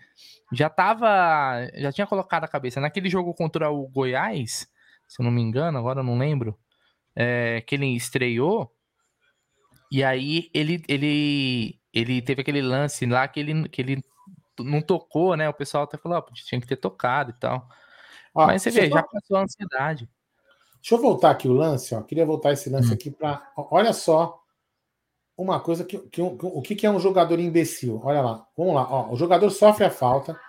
[0.52, 1.70] já tava.
[1.76, 2.82] Já tinha colocado a cabeça.
[2.82, 4.68] Naquele jogo contra o Goiás,
[5.08, 6.58] se eu não me engano, agora eu não lembro.
[7.16, 8.72] É, que ele estreou.
[9.92, 14.04] E aí ele, ele, ele teve aquele lance lá que ele, que ele
[14.60, 15.48] não tocou, né?
[15.48, 17.68] O pessoal até falou, oh, tinha que ter tocado e tal.
[18.34, 20.10] Ó, Mas você vê, já passou a ansiedade.
[20.82, 22.02] Deixa eu voltar aqui o lance, ó.
[22.02, 22.94] Queria voltar esse lance hum.
[22.94, 23.52] aqui para.
[23.56, 24.40] Olha só
[25.38, 28.02] uma coisa que, que, que, o que, é um jogador imbecil.
[28.04, 28.88] Olha lá, vamos lá.
[28.90, 30.40] Ó, o jogador sofre a falta,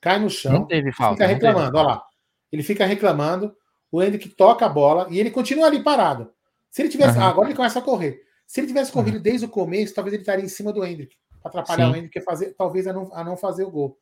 [0.00, 1.76] cai no chão, não teve falta, fica reclamando.
[1.76, 2.02] Olha lá,
[2.50, 3.54] ele fica reclamando.
[3.90, 6.30] O Hendrick toca a bola e ele continua ali parado.
[6.70, 7.24] Se ele tivesse, uhum.
[7.24, 8.22] agora ele começa a correr.
[8.48, 9.22] Se ele tivesse corrido uhum.
[9.22, 11.92] desde o começo, talvez ele estaria em cima do Hendrick atrapalhar Sim.
[11.92, 13.98] o Hendrick, fazer, talvez a não, a não fazer o gol.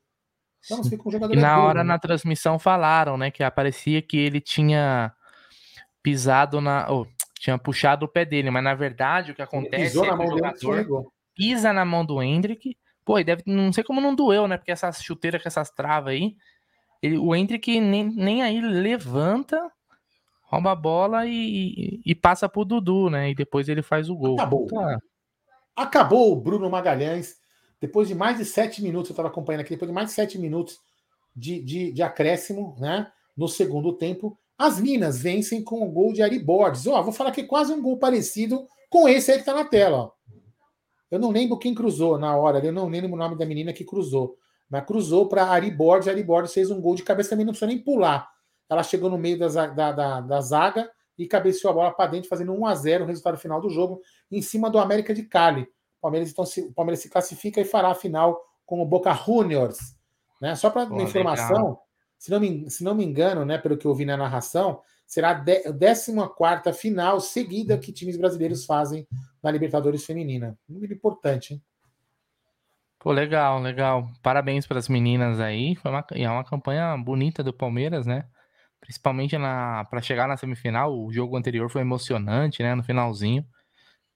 [0.64, 1.88] Então, você fica um jogador e na hora, né?
[1.88, 5.12] na transmissão, falaram, né, que aparecia que ele tinha
[6.02, 6.90] pisado na.
[6.90, 7.06] Oh,
[7.38, 11.12] tinha puxado o pé dele, mas na verdade o que acontece é que o jogador
[11.34, 12.76] pisa na mão do Hendrick.
[13.04, 14.56] Pô, e deve, não sei como não doeu, né?
[14.56, 16.34] Porque essas chuteiras com essas travas aí,
[17.00, 19.60] ele, o Hendrick nem, nem aí levanta,
[20.46, 23.30] rouba a bola e, e, passa pro Dudu, né?
[23.30, 24.34] E depois ele faz o gol.
[24.34, 24.66] Acabou.
[24.66, 24.98] Tá.
[25.74, 27.36] Acabou o Bruno Magalhães.
[27.80, 30.38] Depois de mais de sete minutos, eu estava acompanhando aqui, depois de mais de sete
[30.38, 30.78] minutos
[31.34, 33.10] de, de, de acréscimo, né?
[33.36, 36.86] No segundo tempo, as Minas vencem com o gol de Ari Borges.
[36.86, 39.64] Ó, vou falar que é quase um gol parecido com esse aí que está na
[39.64, 39.98] tela.
[39.98, 40.10] Ó.
[41.10, 43.84] Eu não lembro quem cruzou na hora, eu não lembro o nome da menina que
[43.84, 44.38] cruzou.
[44.70, 47.68] Mas cruzou para Ari Borges, Ari Borges fez um gol de cabeça também, não precisa
[47.68, 48.28] nem pular.
[48.68, 52.28] Ela chegou no meio da, da, da, da zaga e cabeceou a bola para dentro,
[52.28, 54.00] fazendo 1 a 0 o resultado final do jogo,
[54.30, 55.62] em cima do América de Cali.
[55.62, 59.12] O Palmeiras, então, se, o Palmeiras se classifica e fará a final com o Boca
[59.14, 59.78] Juniors.
[60.40, 60.54] Né?
[60.54, 61.78] Só para uma informação,
[62.18, 65.30] se não, me, se não me engano, né, pelo que eu vi na narração, será
[65.30, 69.06] a 14 final seguida que times brasileiros fazem
[69.42, 70.58] na Libertadores Feminina.
[70.68, 71.62] Muito importante, hein?
[72.98, 74.10] Pô, legal, legal.
[74.20, 75.76] Parabéns para as meninas aí.
[75.76, 78.26] Foi uma, é uma campanha bonita do Palmeiras, né?
[78.80, 82.74] Principalmente para chegar na semifinal, o jogo anterior foi emocionante, né?
[82.74, 83.44] No finalzinho.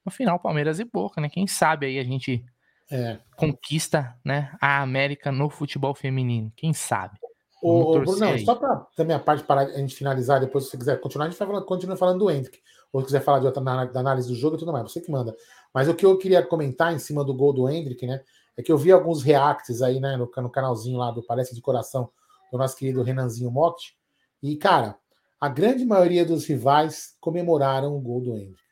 [0.05, 1.29] No final, Palmeiras e Boca, né?
[1.29, 2.45] Quem sabe aí a gente
[2.91, 3.19] é.
[3.37, 6.53] conquista, né, a América no futebol feminino.
[6.57, 7.19] Quem sabe?
[7.63, 11.01] O, Bruno, só para também a parte para a gente finalizar, depois se você quiser
[11.01, 12.59] continuar, a gente vai continua falando do Hendrick.
[12.91, 15.11] Ou se quiser falar de outra da análise do jogo e tudo mais, você que
[15.11, 15.37] manda.
[15.73, 18.23] Mas o que eu queria comentar em cima do gol do Hendrick, né?
[18.57, 21.63] É que eu vi alguns reacts aí, né, no, no canalzinho lá do Palestra de
[21.63, 22.11] Coração
[22.51, 23.95] do nosso querido Renanzinho Motti.
[24.43, 24.99] E, cara,
[25.41, 28.63] a grande maioria dos rivais comemoraram o gol do Hendrick.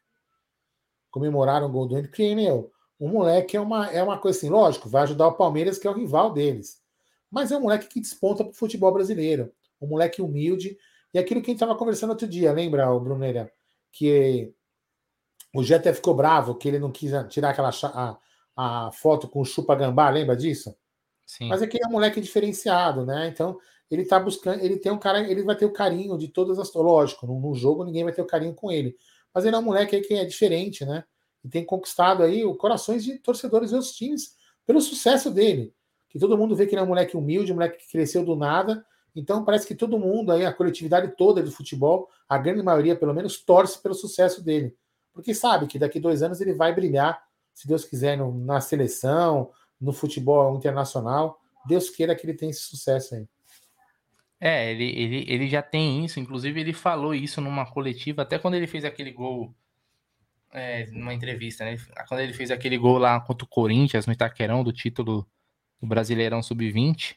[1.11, 4.49] Comemoraram o gol do Hendrick, porque, meu, o moleque é uma, é uma coisa assim,
[4.49, 6.83] lógico, vai ajudar o Palmeiras, que é o rival deles.
[7.31, 9.53] Mas é um moleque que desponta para o futebol brasileiro.
[9.81, 10.77] Um moleque humilde.
[11.13, 13.53] E aquilo que a gente estava conversando outro dia, lembra, o Bruneira?
[13.93, 14.53] Que
[15.55, 18.19] o Jeté ficou bravo, que ele não quis tirar aquela a,
[18.57, 20.75] a foto com o Chupa Gambá, lembra disso?
[21.25, 21.49] Sim.
[21.49, 23.29] Mas é que é um moleque diferenciado, né?
[23.29, 23.59] Então,
[23.91, 26.73] ele tá buscando, ele tem um cara, ele vai ter o carinho de todas as.
[26.75, 28.97] Lógico, no, jogo ninguém vai ter o carinho com ele.
[29.35, 31.05] Mas ele é um moleque aí que é diferente, né?
[31.45, 35.73] E tem conquistado aí o corações de torcedores dos times pelo sucesso dele
[36.09, 38.35] que todo mundo vê que ele é um moleque humilde, um moleque que cresceu do
[38.35, 38.85] nada.
[39.15, 43.15] Então parece que todo mundo aí, a coletividade toda do futebol, a grande maioria pelo
[43.15, 44.75] menos, torce pelo sucesso dele.
[45.13, 47.23] Porque sabe que daqui dois anos ele vai brilhar,
[47.53, 51.41] se Deus quiser, no, na seleção, no futebol internacional.
[51.67, 53.29] Deus queira que ele tenha esse sucesso aí.
[54.41, 58.55] É, ele, ele, ele já tem isso, inclusive ele falou isso numa coletiva, até quando
[58.55, 59.53] ele fez aquele gol,
[60.53, 61.77] é, numa entrevista, né?
[62.09, 65.27] Quando ele fez aquele gol lá contra o Corinthians, no Itaquerão, do título
[65.81, 67.17] do Brasileirão Sub-20,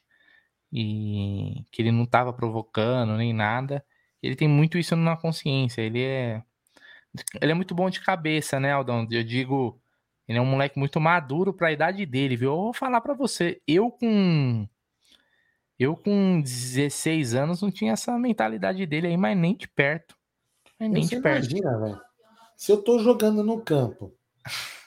[0.73, 3.85] e que ele não estava provocando nem nada.
[4.21, 5.81] Ele tem muito isso na consciência.
[5.81, 6.43] Ele é
[7.41, 9.07] ele é muito bom de cabeça, né, Aldão?
[9.11, 9.79] Eu digo,
[10.27, 12.51] ele é um moleque muito maduro para a idade dele, viu?
[12.51, 14.67] Eu vou falar para você, eu com
[15.81, 20.15] eu com 16 anos não tinha essa mentalidade dele aí, mas nem de perto.
[20.79, 21.49] Mas nem de perto.
[21.49, 22.01] Imagina, velho.
[22.55, 24.13] Se eu tô jogando no campo,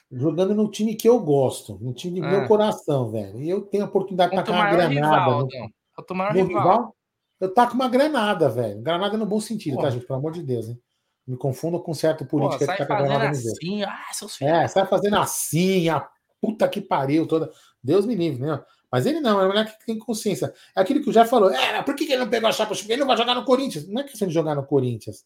[0.09, 2.31] jogando no time que eu gosto, no time do ah.
[2.31, 4.93] meu coração, velho, e eu tenho a oportunidade de tacar uma granada.
[4.93, 6.47] Rival, no, no rival.
[6.47, 6.95] rival.
[7.41, 8.81] Eu taco uma granada, velho.
[8.81, 9.81] Granada no bom sentido, Pô.
[9.81, 10.05] tá, gente?
[10.05, 10.81] Pelo amor de Deus, hein?
[11.27, 14.53] Me confundo com certo político Pô, sai que tá fazendo assim, ah, seus filhos.
[14.53, 16.07] É, sai fazendo assim, a
[16.39, 17.51] puta que pariu toda.
[17.83, 18.63] Deus me livre, né?
[18.91, 20.53] Mas ele não, é um moleque que tem consciência.
[20.75, 21.51] É aquilo que o já falou.
[21.51, 22.73] É, por que ele não pegou a chapa?
[22.87, 23.87] Ele não vai jogar no Corinthians.
[23.87, 25.25] Não é questão de jogar no Corinthians.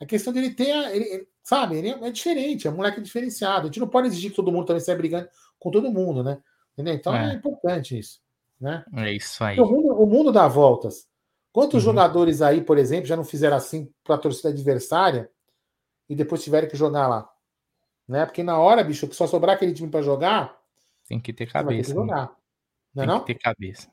[0.00, 0.70] É questão dele ter.
[0.94, 3.62] Ele, ele, sabe, ele é, é, diferente, é um moleque diferenciado.
[3.62, 6.38] A gente não pode exigir que todo mundo também saia brigando com todo mundo, né?
[6.72, 6.94] Entendeu?
[6.94, 8.20] Então é, é importante isso.
[8.58, 8.84] Né?
[8.96, 9.58] É isso aí.
[9.58, 11.06] O mundo, o mundo dá voltas.
[11.52, 11.92] Quantos uhum.
[11.92, 15.30] jogadores aí, por exemplo, já não fizeram assim para a torcida adversária
[16.08, 17.28] e depois tiveram que jogar lá?
[18.08, 18.24] Né?
[18.24, 20.58] Porque na hora, bicho, que só sobrar aquele time para jogar,
[21.10, 21.92] tem que ter cabeça.
[21.92, 22.22] Tem que jogar.
[22.22, 22.28] Né?
[22.94, 23.24] Não é Tem não?
[23.24, 23.88] que ter cabeça.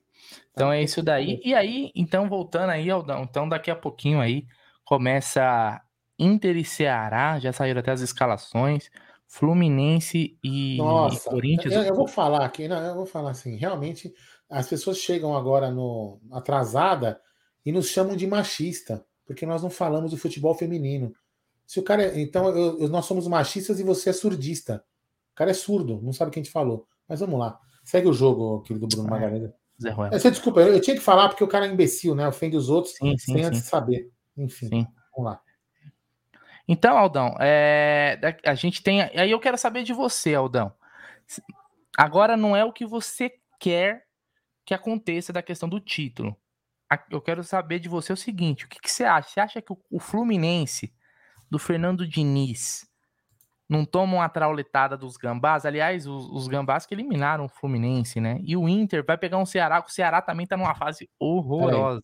[0.52, 1.40] Então é isso daí.
[1.44, 4.46] E aí, então, voltando aí, Aldão, então daqui a pouquinho aí
[4.84, 5.82] começa
[6.18, 8.90] Inter e Ceará, já saíram até as escalações.
[9.28, 11.74] Fluminense e, Nossa, Corinthians.
[11.74, 14.14] Eu, eu, vou falar aqui, não, eu vou falar assim, realmente
[14.50, 17.20] as pessoas chegam agora no atrasada
[17.66, 21.14] e nos chamam de machista, porque nós não falamos do futebol feminino.
[21.66, 24.82] Se o cara, é, então eu, nós somos machistas e você é surdista.
[25.34, 26.88] O cara é surdo, não sabe o que a gente falou.
[27.08, 27.60] Mas vamos lá.
[27.88, 29.52] Segue o jogo, querido Bruno é, Magalhães.
[29.82, 32.28] Zé Você, desculpa, eu, eu, tinha que falar porque o cara é imbecil, né?
[32.28, 33.44] Ofende os outros sim, sim, sem sim.
[33.44, 34.12] antes saber.
[34.36, 34.88] Enfim, sim.
[35.16, 35.42] vamos lá.
[36.68, 39.04] Então, Aldão, é, a gente tem.
[39.04, 40.74] Aí eu quero saber de você, Aldão.
[41.98, 44.06] Agora não é o que você quer
[44.66, 46.36] que aconteça da questão do título.
[47.10, 49.30] Eu quero saber de você o seguinte: o que, que você acha?
[49.30, 50.94] Você acha que o, o Fluminense
[51.50, 52.86] do Fernando Diniz
[53.70, 55.66] não tomam a trauletada dos gambás.
[55.66, 58.40] Aliás, os, os, gambás que eliminaram o Fluminense, né?
[58.44, 62.02] E o Inter vai pegar um Ceará, o Ceará também tá numa fase horrorosa.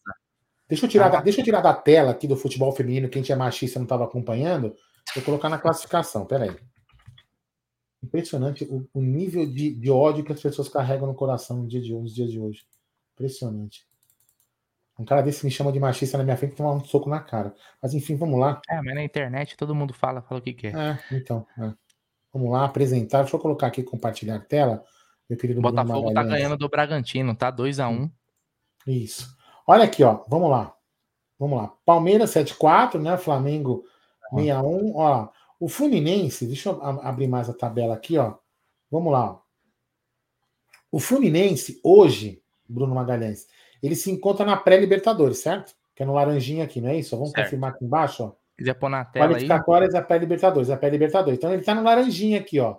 [0.67, 3.37] Deixa eu, tirar da, deixa eu tirar da tela aqui do futebol feminino, quem tinha
[3.37, 4.75] machista não estava acompanhando.
[5.13, 6.55] Vou colocar na classificação, peraí.
[8.01, 12.31] Impressionante o, o nível de, de, ódio que as pessoas carregam no coração nos dias
[12.31, 12.65] de hoje.
[13.13, 13.85] Impressionante.
[14.97, 17.19] Um cara desse me chama de machista na minha frente e toma um soco na
[17.19, 17.53] cara.
[17.81, 18.61] Mas enfim, vamos lá.
[18.69, 20.75] É, mas na internet todo mundo fala, fala o que quer.
[20.75, 21.45] É, então.
[21.57, 21.73] É.
[22.31, 23.21] Vamos lá, apresentar.
[23.21, 24.83] Deixa eu colocar aqui, compartilhar a tela.
[25.29, 27.51] Meu querido o Botafogo tá ganhando do Bragantino, tá?
[27.51, 27.91] 2x1.
[27.91, 28.11] Um.
[28.85, 29.35] Isso.
[29.65, 30.23] Olha aqui, ó.
[30.27, 30.73] Vamos lá.
[31.39, 31.73] Vamos lá.
[31.85, 33.17] Palmeiras 7-4, né?
[33.17, 33.83] Flamengo
[34.33, 34.91] 6-1.
[34.95, 35.29] Ó,
[35.59, 38.35] o Fluminense, deixa eu abrir mais a tabela aqui, ó.
[38.91, 39.39] Vamos lá.
[40.91, 43.47] O Fluminense, hoje, Bruno Magalhães,
[43.83, 45.75] ele se encontra na pré-Libertadores, certo?
[45.93, 47.15] Que é no laranjinha aqui, não é isso?
[47.15, 47.45] Vamos certo.
[47.45, 48.31] confirmar aqui embaixo, ó.
[48.57, 49.99] Quiser pôr na tela Qualificatórias aí.
[49.99, 51.37] é pré-Libertadores, é pré-Libertadores.
[51.37, 52.77] Então ele tá no laranjinha aqui, ó.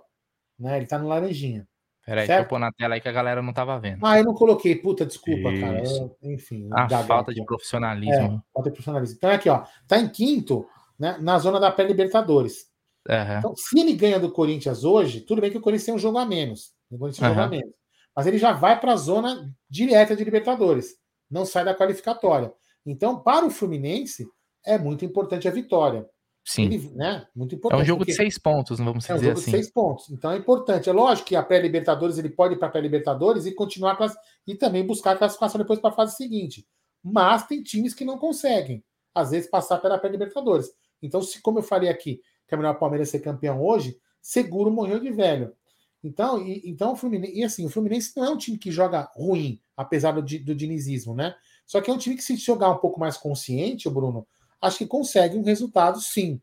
[0.59, 0.77] Né?
[0.77, 1.67] Ele tá no laranjinha.
[2.05, 4.05] Peraí, deixa eu pôr na tela aí que a galera não tava vendo.
[4.05, 4.75] Ah, eu não coloquei.
[4.75, 5.61] Puta, desculpa, isso.
[5.61, 5.83] cara.
[5.83, 6.69] Eu, enfim.
[6.71, 8.13] A falta de profissionalismo.
[8.13, 9.15] É, falta de profissionalismo.
[9.17, 9.63] Então é aqui, ó.
[9.87, 10.67] Tá em quinto,
[10.99, 12.69] né, na zona da pré-Libertadores.
[13.09, 13.37] Uhum.
[13.37, 16.17] Então, se ele ganha do Corinthians hoje, tudo bem que o Corinthians tem um jogo
[16.17, 16.73] a menos.
[16.89, 17.35] O Corinthians tem um uhum.
[17.35, 17.73] jogo a menos.
[18.15, 20.95] Mas ele já vai para a zona direta de Libertadores
[21.29, 22.53] não sai da qualificatória.
[22.85, 24.27] Então, para o Fluminense,
[24.65, 26.07] é muito importante a vitória.
[26.43, 26.65] Sim.
[26.65, 27.25] Ele, né?
[27.35, 27.79] Muito importante.
[27.79, 29.51] É um jogo de seis pontos, não vamos é um dizer jogo assim.
[29.51, 30.09] De seis pontos.
[30.11, 30.89] Então é importante.
[30.89, 34.15] É lógico que a pré-Libertadores ele pode ir para a pré-Libertadores e continuar class...
[34.45, 36.67] e também buscar a classificação depois para a fase seguinte.
[37.03, 40.67] Mas tem times que não conseguem, às vezes, passar pela pré-Libertadores.
[41.01, 44.69] Então, se, como eu falei aqui, que é melhor o Palmeiras ser campeão hoje, seguro
[44.69, 45.51] morreu de velho.
[46.05, 49.09] Então, e, então o Fluminense, e assim, o Fluminense não é um time que joga
[49.15, 51.35] ruim, apesar do, do dinizismo, né?
[51.65, 54.27] Só que é um time que, se jogar um pouco mais consciente, o Bruno,
[54.61, 56.39] acho que consegue um resultado sim.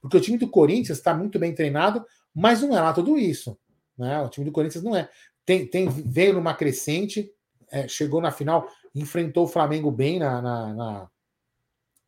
[0.00, 2.02] Porque o time do Corinthians está muito bem treinado,
[2.34, 3.58] mas não é lá tudo isso.
[3.96, 4.22] Né?
[4.22, 5.10] O time do Corinthians não é.
[5.44, 7.30] Tem, tem, veio numa crescente,
[7.70, 11.10] é, chegou na final, enfrentou o Flamengo bem na, na, na,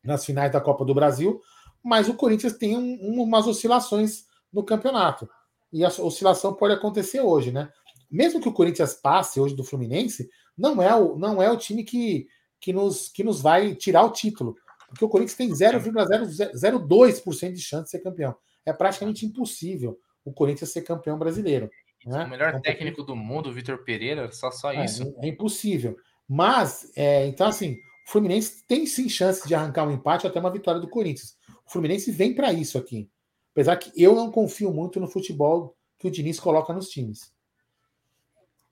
[0.03, 1.39] nas finais da Copa do Brasil,
[1.83, 5.29] mas o Corinthians tem um, umas oscilações no campeonato
[5.71, 7.69] e a oscilação pode acontecer hoje, né?
[8.09, 11.83] Mesmo que o Corinthians passe hoje do Fluminense, não é o, não é o time
[11.83, 12.27] que,
[12.59, 14.55] que, nos, que nos vai tirar o título.
[14.89, 18.35] Porque o Corinthians tem 0,002% de chance de ser campeão.
[18.65, 21.69] É praticamente impossível o Corinthians ser campeão brasileiro.
[22.05, 22.23] Né?
[22.23, 23.17] O melhor é um técnico pouquinho...
[23.17, 25.13] do mundo, o Vitor Pereira, só, só é, isso.
[25.21, 25.97] É impossível.
[26.27, 30.51] Mas, é, então, assim, o Fluminense tem sim chance de arrancar um empate até uma
[30.51, 31.35] vitória do Corinthians.
[31.65, 33.09] O Fluminense vem para isso aqui.
[33.57, 37.33] Apesar que eu não confio muito no futebol que o Diniz coloca nos times.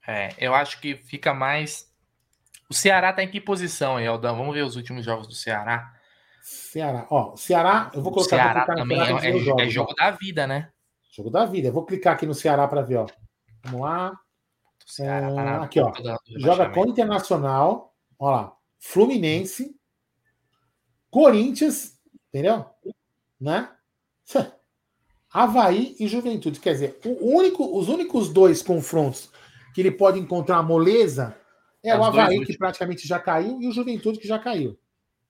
[0.08, 1.92] É, eu acho que fica mais.
[2.70, 4.38] O Ceará tá em que posição, Eldão?
[4.38, 5.92] Vamos ver os últimos jogos do Ceará.
[6.44, 8.36] Ceará, ó, Ceará, eu vou colocar.
[8.36, 9.96] O Ceará também é, é, jogos, é, jogo ó.
[9.96, 10.72] da vida, né?
[11.12, 11.70] Jogo da vida.
[11.70, 13.08] Eu vou clicar aqui no Ceará para ver, ó.
[13.64, 14.16] Vamos lá.
[14.86, 15.92] Ceará, tá é, aqui, ó.
[16.38, 18.56] Joga com Internacional, ó lá.
[18.78, 19.76] Fluminense,
[21.10, 22.70] Corinthians, entendeu?
[23.42, 23.68] Né?
[25.36, 26.62] Havaí e Juventude.
[26.62, 29.30] Quer dizer, o único, os únicos dois confrontos
[29.74, 31.36] que ele pode encontrar moleza
[31.84, 34.80] é, é o Havaí, que praticamente já caiu, e o Juventude, que já caiu.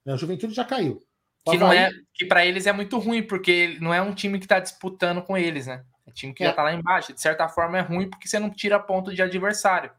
[0.06, 1.02] Né, o Juventude já caiu.
[1.44, 1.60] O que Havaí...
[1.60, 4.60] não é que para eles é muito ruim, porque não é um time que está
[4.60, 5.84] disputando com eles, né?
[6.06, 6.48] É time que é.
[6.48, 7.12] já está lá embaixo.
[7.12, 9.90] De certa forma é ruim porque você não tira ponto de adversário.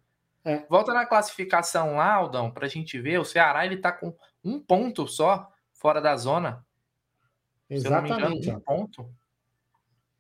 [0.45, 0.64] É.
[0.71, 3.19] Volta na classificação lá, Aldão, para a gente ver.
[3.19, 4.14] O Ceará ele tá com
[4.45, 6.64] um ponto só fora da zona.
[7.69, 8.49] Exatamente.
[8.49, 9.11] Engano, um ponto.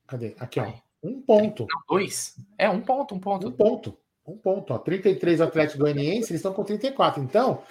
[0.06, 0.34] Cadê?
[0.38, 0.72] Aqui, ó.
[1.02, 1.66] Um ponto.
[1.68, 2.36] Não, dois.
[2.58, 3.48] É, um ponto, um ponto.
[3.48, 3.98] Um ponto.
[4.26, 4.72] Um ponto.
[4.72, 4.78] Ó.
[4.78, 7.22] 33 Atlético Goianiense, eles estão com 34.
[7.22, 7.62] Então,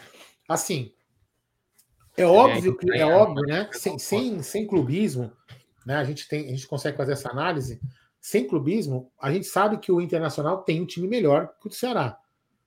[0.47, 0.93] assim,
[2.17, 3.69] é, é óbvio que é óbvio, né?
[3.73, 5.31] Sem, sem, sem clubismo,
[5.85, 5.95] né?
[5.95, 7.79] A gente tem, a gente consegue fazer essa análise.
[8.21, 11.75] Sem clubismo, a gente sabe que o Internacional tem um time melhor que o do
[11.75, 12.17] Ceará.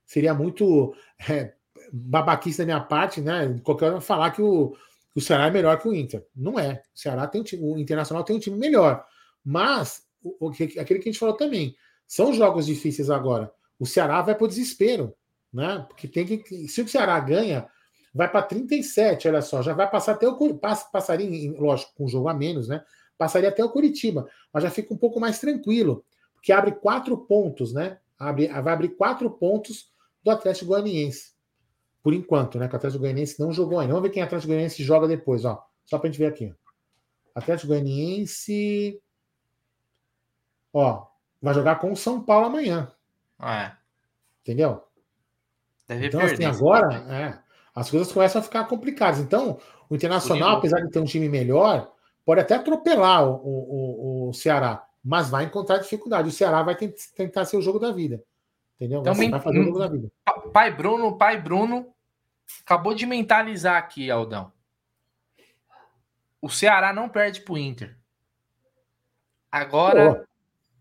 [0.06, 0.94] Seria muito
[1.28, 1.54] é,
[1.92, 3.58] babaquice da minha parte, né?
[3.64, 4.76] Qualquer hora falar que o,
[5.14, 6.24] o Ceará é melhor que o Inter.
[6.34, 6.82] Não é.
[6.94, 9.04] O Ceará tem um time, o Internacional tem um time melhor.
[9.44, 11.74] Mas o, o, aquele que a gente falou também,
[12.06, 13.52] são jogos difíceis agora.
[13.78, 15.14] O Ceará vai para o desespero,
[15.52, 15.84] né?
[15.88, 16.68] Porque tem que.
[16.68, 17.68] Se o Ceará ganha,
[18.12, 20.58] vai para 37, olha só, já vai passar até o
[20.90, 22.82] passaria, lógico, com um jogo a menos, né?
[23.16, 27.72] Passaria até o Curitiba, mas já fica um pouco mais tranquilo, porque abre quatro pontos,
[27.72, 27.98] né?
[28.18, 31.32] Abre, vai abrir quatro pontos do Atlético Goianiense.
[32.02, 32.68] Por enquanto, né?
[32.68, 33.92] Que o Atlético Goianiense não jogou ainda.
[33.92, 35.62] Vamos ver quem o Atlético Goianiense joga depois, ó.
[35.84, 36.52] Só pra gente ver aqui.
[37.34, 39.00] Atlético Goianiense.
[40.72, 41.06] Ó,
[41.40, 42.90] vai jogar com o São Paulo amanhã.
[43.38, 43.76] Ah, é.
[44.42, 44.82] Entendeu?
[45.86, 47.38] Deve então, assim, agora, é,
[47.74, 49.20] as coisas começam a ficar complicadas.
[49.20, 51.92] Então, o Internacional, apesar de ter um time melhor,
[52.24, 56.28] pode até atropelar o, o, o Ceará, mas vai encontrar dificuldade.
[56.28, 58.22] O Ceará vai tentar ser o jogo da vida.
[58.76, 59.00] Entendeu?
[59.00, 60.12] Então, vai fazer o jogo da vida.
[60.52, 61.92] Pai Bruno, pai Bruno,
[62.64, 64.52] acabou de mentalizar aqui, Aldão.
[66.40, 67.96] O Ceará não perde pro Inter.
[69.50, 70.27] Agora.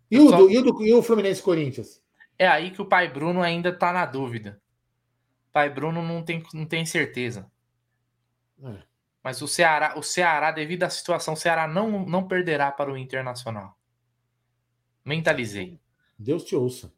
[0.09, 0.37] E o, só...
[0.37, 2.01] do, e, o do, e o Fluminense Corinthians?
[2.37, 4.61] É aí que o pai Bruno ainda tá na dúvida.
[5.51, 7.49] Pai Bruno não tem, não tem certeza.
[8.63, 8.83] É.
[9.23, 12.97] Mas o Ceará, o Ceará, devido à situação, o Ceará não, não perderá para o
[12.97, 13.77] Internacional.
[15.03, 15.79] Mentalizei.
[16.17, 16.93] Deus te ouça.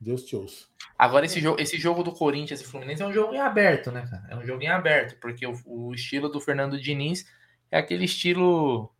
[0.00, 0.66] Deus te ouça.
[0.98, 4.06] Agora, esse jogo, esse jogo do Corinthians e Fluminense é um jogo em aberto, né,
[4.08, 4.26] cara?
[4.28, 7.26] É um jogo em aberto, porque o, o estilo do Fernando Diniz
[7.70, 8.92] é aquele estilo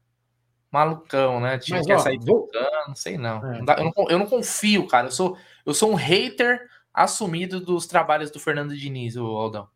[0.71, 1.59] malucão, né?
[1.59, 2.49] Tipo, Mas, quer ó, sair vou...
[2.89, 3.45] não sei não.
[3.53, 3.59] É.
[3.59, 4.11] não, dá, eu, não.
[4.11, 5.09] Eu não confio, cara.
[5.09, 9.69] Eu sou, eu sou um hater assumido dos trabalhos do Fernando Diniz, o Aldão.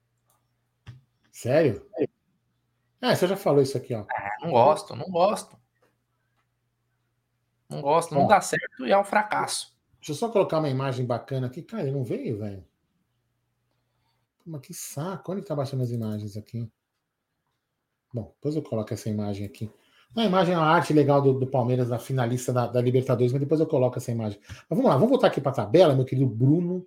[1.33, 1.87] Sério?
[3.01, 4.05] É, você já falou isso aqui, ó.
[4.11, 5.59] É, não gosto, não gosto.
[7.68, 9.77] Não gosto, não ó, dá certo e é um fracasso.
[9.99, 11.62] Deixa eu só colocar uma imagem bacana aqui.
[11.62, 12.66] Cara, ele não veio, velho.
[14.47, 15.33] Mas que saco.
[15.33, 16.71] Onde tá baixando as imagens aqui?
[18.12, 19.71] Bom, depois eu coloco essa imagem aqui.
[20.16, 23.40] A imagem é uma arte legal do, do Palmeiras na finalista da, da, Libertadores, mas
[23.40, 24.40] depois eu coloco essa imagem.
[24.49, 26.87] Mas vamos lá, vamos voltar aqui para a tabela, meu querido Bruno.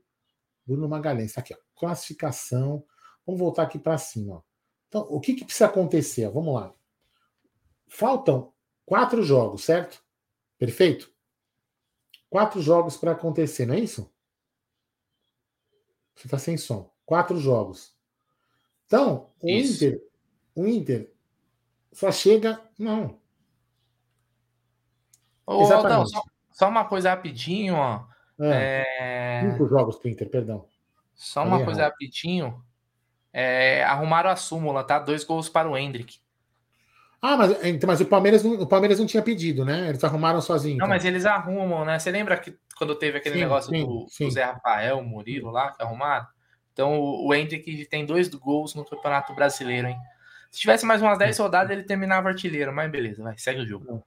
[0.65, 1.33] Bruno Magalhães.
[1.33, 1.57] Tá aqui, ó.
[1.75, 2.83] Classificação.
[3.25, 4.35] Vamos voltar aqui para cima.
[4.35, 4.41] Ó.
[4.87, 6.29] Então, o que, que precisa acontecer?
[6.29, 6.73] Vamos lá.
[7.87, 8.53] Faltam
[8.85, 10.03] quatro jogos, certo?
[10.57, 11.11] Perfeito?
[12.29, 14.09] Quatro jogos para acontecer, não é isso?
[16.15, 16.91] Você está sem som.
[17.05, 17.95] Quatro jogos.
[18.85, 19.85] Então, o isso.
[19.85, 20.03] Inter,
[20.55, 21.13] o Inter
[21.91, 22.61] só chega.
[22.77, 23.19] Não.
[25.45, 26.21] Ô, Aldão, só,
[26.51, 28.05] só, uma coisa rapidinho, ó.
[28.39, 28.85] É.
[29.43, 29.51] é...
[29.51, 30.65] Cinco jogos pro Inter, perdão.
[31.13, 32.63] Só uma coisa rapidinho.
[33.33, 34.99] É, arrumaram a súmula, tá?
[34.99, 36.19] Dois gols para o Hendrick.
[37.21, 39.89] Ah, mas, então, mas o, Palmeiras não, o Palmeiras não tinha pedido, né?
[39.89, 40.79] Eles arrumaram sozinhos.
[40.79, 40.95] Não, então.
[40.95, 41.99] mas eles arrumam, né?
[41.99, 44.25] Você lembra que quando teve aquele sim, negócio sim, do, sim.
[44.25, 46.25] do, Zé Rafael, o Murilo lá, que arrumaram?
[46.73, 49.97] Então o, o Hendrick tem dois gols no Campeonato Brasileiro, hein?
[50.51, 54.03] Se tivesse mais umas 10 rodadas, ele terminava artilheiro, mas beleza, vai, segue o jogo.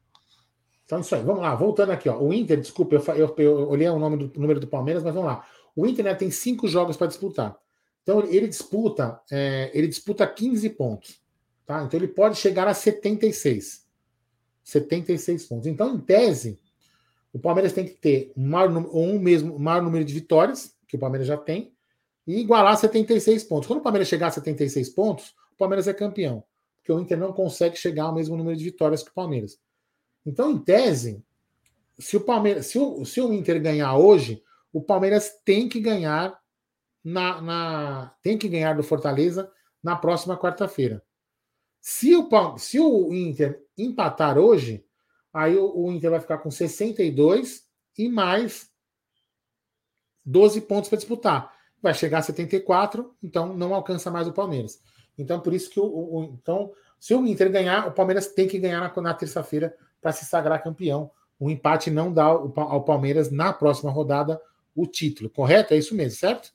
[0.84, 2.18] Então, isso aí, vamos lá, voltando aqui, ó.
[2.20, 5.28] O Inter, desculpa, eu, eu, eu olhei o nome do número do Palmeiras, mas vamos
[5.28, 5.42] lá.
[5.74, 7.56] O Inter né, tem cinco jogos para disputar.
[8.02, 11.22] Então, ele disputa, é, ele disputa 15 pontos.
[11.64, 11.82] Tá?
[11.82, 13.86] Então, ele pode chegar a 76.
[14.62, 15.66] 76 pontos.
[15.66, 16.60] Então, em tese,
[17.32, 21.00] O Palmeiras tem que ter um maior, um mesmo, maior número de vitórias, que o
[21.00, 21.72] Palmeiras já tem,
[22.26, 23.66] e igualar 76 pontos.
[23.66, 26.44] Quando o Palmeiras chegar a 76 pontos, o Palmeiras é campeão.
[26.76, 29.58] Porque o Inter não consegue chegar ao mesmo número de vitórias que o Palmeiras.
[30.26, 31.24] Então, em tese,
[31.98, 34.42] se o, Palmeiras, se o, se o Inter ganhar hoje,
[34.72, 36.38] o Palmeiras tem que ganhar
[37.02, 39.50] na, na tem que ganhar do Fortaleza
[39.82, 41.02] na próxima quarta-feira.
[41.80, 42.28] Se o,
[42.58, 44.84] se o Inter empatar hoje,
[45.32, 47.64] aí o, o Inter vai ficar com 62
[47.98, 48.70] e mais
[50.24, 51.54] 12 pontos para disputar.
[51.82, 54.80] Vai chegar a 74, então não alcança mais o Palmeiras.
[55.16, 58.58] Então, por isso que o, o então, se o Inter ganhar, o Palmeiras tem que
[58.58, 61.10] ganhar na, na terça-feira para se sagrar campeão.
[61.38, 64.40] O empate não dá ao, ao Palmeiras na próxima rodada
[64.74, 65.74] o título, correto?
[65.74, 66.52] É isso mesmo, certo?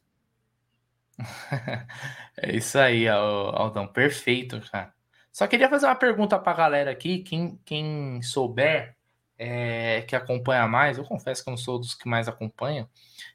[2.38, 3.88] é isso aí, Aldão.
[3.88, 4.94] Perfeito, cara.
[5.32, 7.20] Só queria fazer uma pergunta para a galera aqui.
[7.20, 8.96] Quem, quem souber,
[9.40, 12.88] é, que acompanha mais, eu confesso que eu não sou dos que mais acompanham.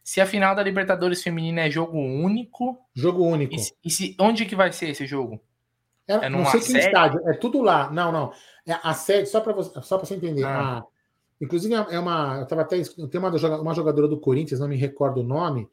[0.02, 2.78] Se a final da Libertadores Feminina é jogo único.
[2.94, 3.55] Jogo único.
[3.55, 5.40] E, e se, onde que vai ser esse jogo?
[6.07, 7.90] É, é não sei que estádio, é tudo lá.
[7.90, 8.30] Não, não.
[8.66, 10.44] É a sede, só para você, só você entender.
[10.44, 10.78] Ah.
[10.78, 10.84] A,
[11.40, 12.40] inclusive, é uma.
[12.40, 12.82] Eu tava até.
[12.82, 13.30] Tem uma,
[13.61, 15.66] uma jogadora do Corinthians, não me recordo o nome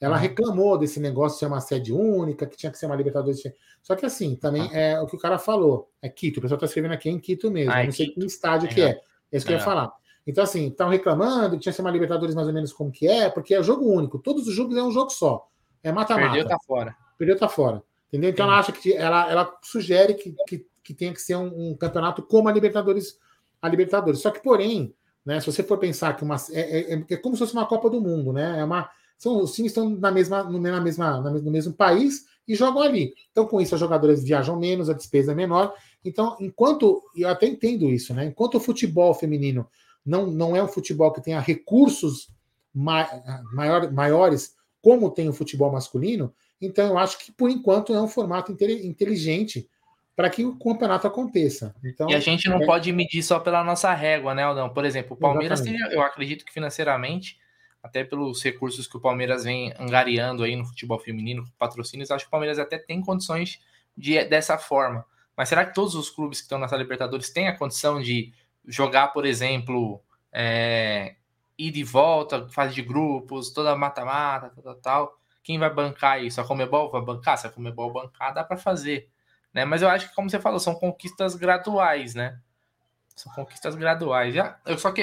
[0.00, 0.22] ela uhum.
[0.22, 3.42] reclamou desse negócio de ser uma sede única, que tinha que ser uma Libertadores.
[3.82, 4.74] Só que assim, também uhum.
[4.74, 5.90] é o que o cara falou.
[6.00, 6.38] É Quito.
[6.38, 7.72] O pessoal está escrevendo aqui em Quito mesmo.
[7.72, 8.20] Ah, é não sei Quito.
[8.20, 8.74] que estádio é.
[8.74, 9.00] que é.
[9.30, 9.92] É isso que eu ia falar.
[10.26, 13.08] Então, assim, estão reclamando que tinha que ser uma Libertadores mais ou menos como que
[13.08, 14.18] é, porque é jogo único.
[14.18, 15.48] Todos os jogos é um jogo só.
[15.82, 16.32] É mata-mata.
[16.32, 16.96] Perdeu, tá fora.
[17.16, 17.82] Perdeu, tá fora.
[18.08, 18.30] Entendeu?
[18.30, 18.50] Então, Sim.
[18.50, 22.22] ela acha que ela, ela sugere que, que, que tenha que ser um, um, campeonato
[22.22, 23.18] como a Libertadores.
[23.60, 24.20] A Libertadores.
[24.20, 27.40] Só que, porém, né, se você for pensar que uma, é, é, é como se
[27.40, 28.60] fosse uma Copa do Mundo, né?
[28.60, 32.82] É uma, são, os times estão na mesma, na mesma, no mesmo país e jogam
[32.82, 33.14] ali.
[33.30, 35.74] Então, com isso, as jogadoras viajam menos, a despesa é menor.
[36.02, 38.24] Então, enquanto, eu até entendo isso, né?
[38.24, 39.68] Enquanto o futebol feminino
[40.04, 42.30] não, não é um futebol que tenha recursos
[42.72, 48.08] maior, maiores, como tem o futebol masculino, então eu acho que, por enquanto, é um
[48.08, 49.68] formato inteligente
[50.16, 51.74] para que o campeonato aconteça.
[51.84, 52.66] Então, e a gente não é...
[52.66, 54.68] pode medir só pela nossa régua, né, Aldão?
[54.70, 57.38] Por exemplo, o Palmeiras, eu acredito que financeiramente
[57.88, 62.28] até pelos recursos que o Palmeiras vem angariando aí no futebol feminino, patrocínios, acho que
[62.28, 63.60] o Palmeiras até tem condições
[63.96, 65.04] de dessa forma.
[65.36, 68.32] Mas será que todos os clubes que estão nessa Libertadores têm a condição de
[68.66, 71.16] jogar, por exemplo, é,
[71.56, 75.18] ir de volta, fase de grupos, toda mata-mata, tal, tal?
[75.42, 76.40] Quem vai bancar isso?
[76.40, 77.38] A Comebol vai bancar?
[77.38, 79.08] Se a Comebol bancar, dá para fazer.
[79.54, 79.64] Né?
[79.64, 82.38] Mas eu acho que, como você falou, são conquistas graduais, né?
[83.16, 84.34] São conquistas graduais.
[84.34, 85.02] Já, eu só que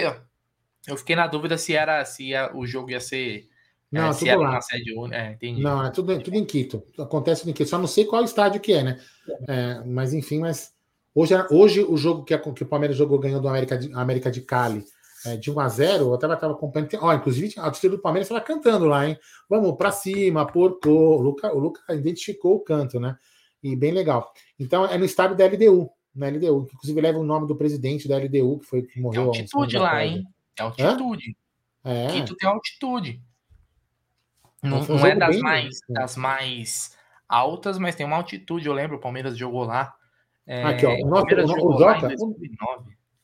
[0.88, 3.48] eu fiquei na dúvida se era se ia, o jogo ia ser.
[3.94, 4.62] É, não, é, se era lá.
[4.62, 5.16] sede única.
[5.16, 5.62] É, entendi.
[5.62, 6.84] Não, é tudo, tudo em Quito.
[7.00, 7.70] Acontece em Quito.
[7.70, 9.00] Só não sei qual estádio que é, né?
[9.48, 10.72] É, mas enfim, mas
[11.14, 14.30] hoje, hoje o jogo que, a, que o Palmeiras jogou ganhou do América de, América
[14.30, 14.84] de Cali
[15.26, 16.90] é, de 1 a 0 eu até estava acompanhando.
[17.02, 19.18] Ó, inclusive, a torcida do Palmeiras estava cantando lá, hein?
[19.50, 20.90] Vamos para cima, porco.
[20.90, 23.18] O Luca, o Luca identificou o canto, né?
[23.64, 24.32] E bem legal.
[24.60, 28.08] Então, é no estádio da LDU, na LDU, que inclusive leva o nome do presidente
[28.08, 29.24] da LDU, que foi que morreu.
[29.24, 30.24] É altitude lá, hein?
[30.58, 31.38] É altitude.
[31.84, 32.08] É.
[32.08, 33.22] Quito tem altitude.
[34.64, 36.98] Não, não é das mais, das mais
[37.30, 38.68] altas, mas tem uma altitude.
[38.68, 39.94] Eu lembro, o Palmeiras jogou lá.
[40.48, 40.96] É, Aqui, ó.
[40.96, 42.16] O, nosso, o, o, Joca,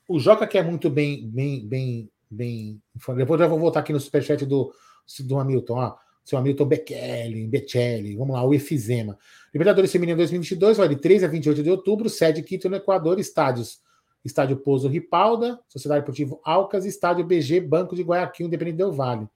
[0.08, 2.82] o, Joca que é muito bem, bem, bem, bem.
[3.16, 4.72] Depois eu vou voltar aqui no superchat do,
[5.22, 5.74] do Hamilton.
[5.76, 5.96] Ó.
[6.24, 9.18] Seu Hamilton Bechelli, Bechelli, vamos lá, o Efizema.
[9.52, 13.80] Libertadores Feminino 2022, vai de 3 a 28 de outubro, sede Quito no Equador, estádios
[14.24, 19.28] Estádio Pouso Ripalda, Sociedade Esportiva Alcas, Estádio BG, Banco de Guayaquil, Independente del Vale.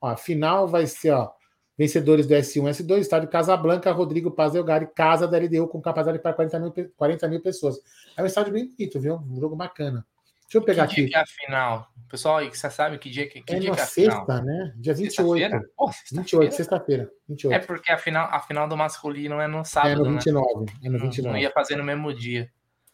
[0.00, 1.30] Ó, a final vai ser, ó,
[1.76, 6.34] vencedores do S1 S2, Estádio Casablanca, Rodrigo Paz Delgari, Casa da LDU, com capacidade para
[6.34, 7.80] 40 mil, 40 mil pessoas.
[8.16, 9.16] É um estádio bem bonito, viu?
[9.16, 10.06] Um jogo bacana.
[10.42, 11.02] Deixa eu pegar que aqui.
[11.02, 11.88] Dia que é a final?
[12.08, 14.20] Pessoal aí, que você sabe que dia que, que é dia que é a sexta,
[14.20, 14.44] final?
[14.44, 14.72] né?
[14.76, 15.50] Dia 28.
[15.50, 17.10] Sexta oh, sexta 28, sexta-feira.
[17.50, 19.92] É porque a final, a final do masculino é no sábado.
[19.92, 20.60] É no 29.
[20.60, 20.72] Né?
[20.84, 21.22] É no 29.
[21.22, 22.48] Não, não ia fazer no mesmo dia.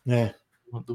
[0.08, 0.34] É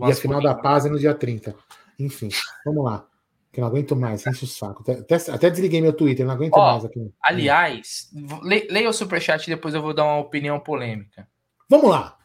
[0.07, 1.55] e a final da paz é no dia 30.
[1.99, 2.29] Enfim,
[2.65, 3.05] vamos lá.
[3.51, 4.83] Que não aguento mais, enche o saco.
[4.89, 7.11] Até, até desliguei meu Twitter, não aguento mais aqui.
[7.23, 8.11] Aliás,
[8.43, 11.27] le, leia o superchat e depois eu vou dar uma opinião polêmica.
[11.69, 12.17] Vamos lá.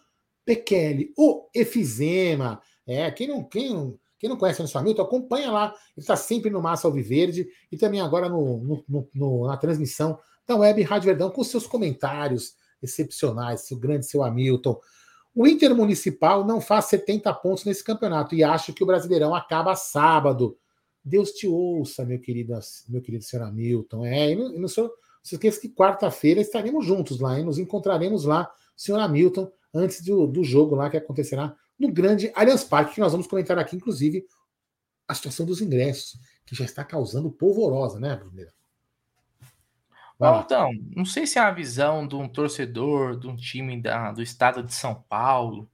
[0.44, 2.60] Pekele, o efizema.
[2.86, 5.74] É, quem não, quem não, quem não conhece o senhor Hamilton, acompanha lá.
[5.96, 10.56] Ele está sempre no Massa Alviverde e também agora no, no, no, na transmissão da
[10.56, 14.80] Web Rádio Verdão com seus comentários, excepcionais, seu grande seu Hamilton.
[15.34, 19.76] O Inter Municipal não faz 70 pontos nesse campeonato e acho que o Brasileirão acaba
[19.76, 20.58] sábado.
[21.04, 22.58] Deus te ouça, meu querido,
[22.88, 24.04] meu querido senhor Hamilton.
[24.04, 24.80] É, e não, e não se
[25.34, 27.44] esqueça que quarta-feira estaremos juntos lá, hein?
[27.44, 32.64] nos encontraremos lá, senhor Hamilton, antes do, do jogo lá que acontecerá no grande Allianz
[32.64, 34.26] Parque, que nós vamos comentar aqui, inclusive,
[35.06, 38.20] a situação dos ingressos, que já está causando polvorosa, né,
[40.18, 40.44] Bruneira?
[40.44, 44.20] então, não sei se é a visão de um torcedor de um time da, do
[44.20, 45.70] estado de São Paulo.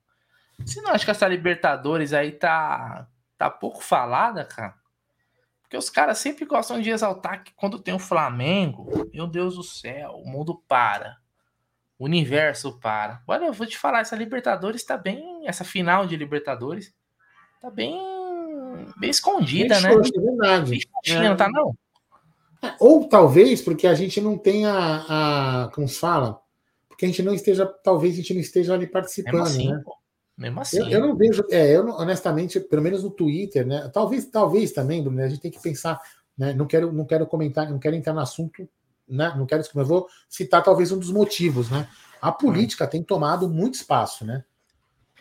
[0.59, 4.74] Você não acha que essa Libertadores aí tá, tá pouco falada, cara?
[5.62, 9.62] Porque os caras sempre gostam de exaltar que quando tem o Flamengo, meu Deus do
[9.62, 11.16] céu, o mundo para.
[11.99, 13.22] O universo para.
[13.26, 15.49] Olha, eu vou te falar, essa Libertadores tá bem.
[15.49, 16.95] Essa final de Libertadores
[17.61, 17.99] tá bem.
[18.99, 19.92] bem escondida, bem né?
[19.92, 20.70] é verdade.
[21.07, 21.28] Bem é.
[21.28, 21.76] não tá, não?
[22.65, 25.71] É, ou talvez porque a gente não tenha a.
[25.75, 26.41] Como se fala?
[26.89, 27.67] Porque a gente não esteja.
[27.67, 29.83] Talvez a gente não esteja ali participando, Mesmo assim, né?
[29.85, 29.97] Pô.
[30.37, 30.79] Mesmo assim.
[30.79, 31.45] Eu, eu não vejo.
[31.51, 33.91] É, eu honestamente, pelo menos no Twitter, né?
[33.93, 36.01] Talvez, talvez também, Bruno, a gente tem que pensar.
[36.37, 36.53] Né?
[36.53, 38.69] Não, quero, não quero comentar, não quero entrar no assunto
[39.09, 39.33] né?
[39.37, 41.89] Não quero eu vou citar talvez um dos motivos, né?
[42.21, 44.45] A política tem tomado muito espaço, né?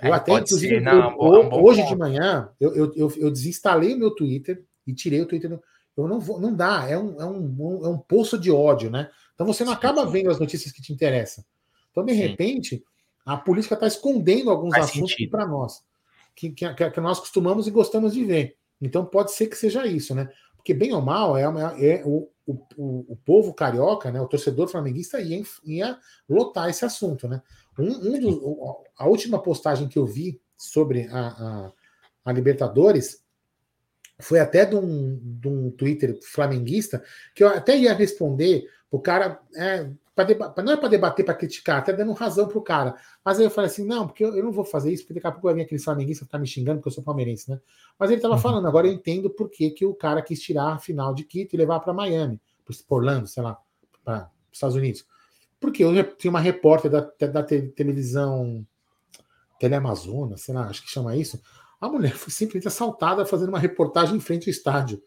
[0.01, 3.31] Eu é, até, inclusive, ser, não, eu, um hoje de manhã, eu, eu, eu, eu,
[3.31, 5.59] desinstalei o meu Twitter e tirei o Twitter.
[5.95, 9.09] Eu não vou, não dá, é um, é um, é um poço de ódio, né?
[9.33, 11.43] Então você não acaba vendo as notícias que te interessam.
[11.91, 12.19] Então, de sim.
[12.19, 12.83] repente,
[13.25, 15.83] a política está escondendo alguns Faz assuntos para nós,
[16.35, 18.57] que, que, que, nós costumamos e gostamos de ver.
[18.81, 20.29] Então pode ser que seja isso, né?
[20.55, 24.67] Porque, bem ou mal, é, é o, o, o, o, povo carioca, né, o torcedor
[24.69, 27.27] flamenguista, ia, ia lotar esse assunto.
[27.27, 27.41] Né?
[27.77, 31.71] Um, um dos, a última postagem que eu vi sobre a, a,
[32.25, 33.23] a Libertadores
[34.23, 37.03] foi até de um, de um Twitter flamenguista,
[37.35, 39.39] que eu até ia responder, o cara.
[39.55, 42.95] É, pra não é para debater, para criticar, até dando razão pro cara.
[43.25, 45.27] Mas aí eu falei assim: não, porque eu, eu não vou fazer isso, porque daqui
[45.27, 47.59] a pouco vai vir aquele flamenguista ficar me xingando, porque eu sou palmeirense, né?
[47.97, 48.39] Mas ele estava uhum.
[48.39, 51.55] falando, agora eu entendo por que, que o cara quis tirar a final de Quito
[51.55, 53.57] e levar para Miami, para Orlando, sei lá,
[54.03, 55.05] para os Estados Unidos.
[55.59, 58.65] Porque eu tinha uma repórter da, da televisão
[59.59, 61.41] Teleamazonas, sei lá, acho que chama isso.
[61.83, 65.03] A mulher foi simplesmente assaltada fazendo uma reportagem em frente ao estádio.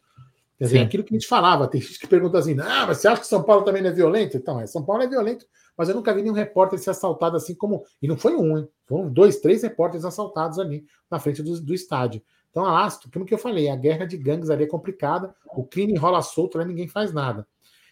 [0.58, 0.84] Quer dizer, Sim.
[0.84, 3.26] aquilo que a gente falava, tem gente que pergunta assim: ah, mas você acha que
[3.26, 4.36] São Paulo também não é violento?
[4.36, 7.54] Então, é, São Paulo é violento, mas eu nunca vi nenhum repórter ser assaltado assim
[7.54, 7.82] como.
[8.00, 8.68] E não foi um, hein?
[8.84, 12.22] Foram dois, três repórteres assaltados ali na frente do, do estádio.
[12.50, 15.96] Então, a como que eu falei, a guerra de gangues ali é complicada, o crime
[15.96, 17.46] rola solto, lá ninguém faz nada.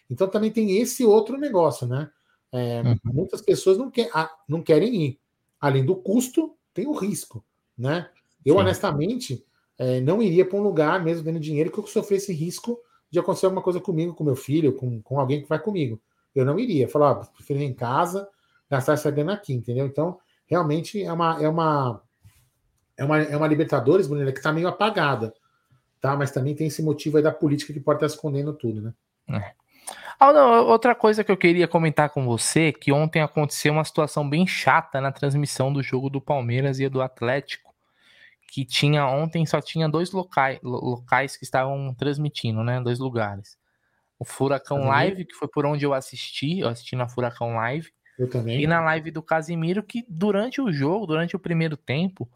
[0.09, 2.09] Então também tem esse outro negócio, né?
[2.51, 2.97] É, uhum.
[3.03, 4.09] Muitas pessoas não, quer,
[4.47, 5.19] não querem ir.
[5.59, 7.43] Além do custo, tem o risco,
[7.75, 8.09] né?
[8.45, 8.61] Eu, Sim.
[8.61, 9.45] honestamente,
[9.77, 12.79] é, não iria para um lugar, mesmo dando dinheiro, que eu sofresse risco
[13.09, 15.99] de acontecer alguma coisa comigo, com meu filho, com, com alguém que vai comigo.
[16.33, 16.87] Eu não iria.
[16.87, 18.27] Falar, ah, prefiro ir em casa,
[18.69, 19.85] gastar essa grana aqui, entendeu?
[19.85, 22.01] Então, realmente é uma, é uma,
[22.97, 25.33] é uma, é uma Libertadores, Brunella, que está meio apagada,
[25.99, 26.15] tá?
[26.15, 28.93] Mas também tem esse motivo aí da política que pode estar escondendo tudo, né?
[29.29, 29.53] É.
[30.19, 34.27] Ah, não, outra coisa que eu queria comentar com você, que ontem aconteceu uma situação
[34.27, 37.64] bem chata na transmissão do jogo do Palmeiras e do Atlético
[38.47, 42.81] que tinha ontem só tinha dois locais, locais que estavam transmitindo, né?
[42.81, 43.57] Dois lugares.
[44.17, 44.87] O Furacão uhum.
[44.87, 47.91] Live, que foi por onde eu assisti, eu assisti na Furacão Live.
[48.17, 48.61] Eu também.
[48.61, 52.29] E na live do Casimiro, que durante o jogo, durante o primeiro tempo,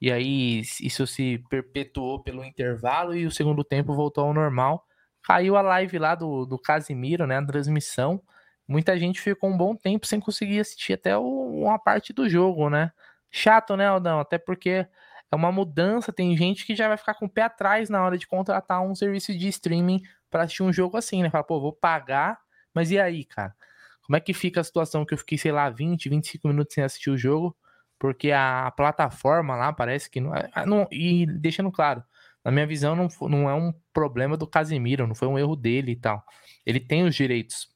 [0.00, 4.86] e aí isso se perpetuou pelo intervalo e o segundo tempo voltou ao normal.
[5.22, 7.38] Caiu a live lá do, do Casimiro, né?
[7.38, 8.22] A transmissão.
[8.66, 11.24] Muita gente ficou um bom tempo sem conseguir assistir até o,
[11.62, 12.92] uma parte do jogo, né?
[13.30, 14.20] Chato, né, Aldão?
[14.20, 14.86] Até porque
[15.30, 16.12] é uma mudança.
[16.12, 18.94] Tem gente que já vai ficar com o pé atrás na hora de contratar um
[18.94, 21.30] serviço de streaming para assistir um jogo assim, né?
[21.30, 22.38] Fala, pô, vou pagar,
[22.74, 23.54] mas e aí, cara?
[24.02, 26.84] Como é que fica a situação que eu fiquei, sei lá, 20, 25 minutos sem
[26.84, 27.56] assistir o jogo?
[27.98, 30.34] Porque a plataforma lá parece que não.
[30.34, 32.04] É, ah, não e deixando claro,
[32.44, 35.92] na minha visão, não, não é um problema do Casemiro, não foi um erro dele
[35.92, 36.22] e tal.
[36.66, 37.68] Ele tem os direitos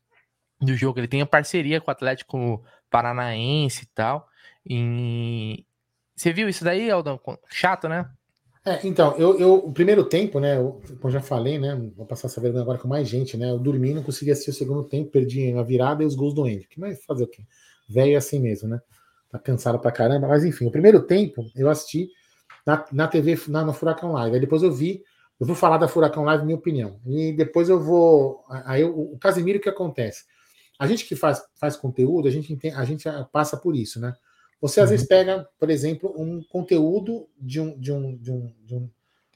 [0.61, 4.28] do jogo, ele tem a parceria com o Atlético Paranaense e tal.
[4.66, 5.64] E,
[6.18, 7.20] você viu isso daí, Aldão?
[7.48, 8.10] Chato, né?
[8.66, 12.26] É, então, eu, eu, o primeiro tempo, né, eu, como já falei, né, vou passar
[12.26, 15.10] essa vergonha agora com mais gente, né, eu dormi, não consegui assistir o segundo tempo,
[15.10, 17.44] perdi a virada e os gols do Henrique, mas fazer o quê?
[17.88, 18.78] Velho é assim mesmo, né,
[19.30, 22.10] tá cansado pra caramba, mas enfim, o primeiro tempo eu assisti
[22.66, 25.02] na, na TV, na, no Furacão Live, aí depois eu vi,
[25.40, 29.58] eu vou falar da Furacão Live, minha opinião, e depois eu vou, aí o, Casimiro,
[29.58, 30.24] o que acontece?
[30.78, 34.14] A gente que faz, faz conteúdo, a gente, a gente passa por isso, né,
[34.61, 35.09] você às vezes uhum.
[35.09, 38.90] pega, por exemplo, um conteúdo de um de um de um, de um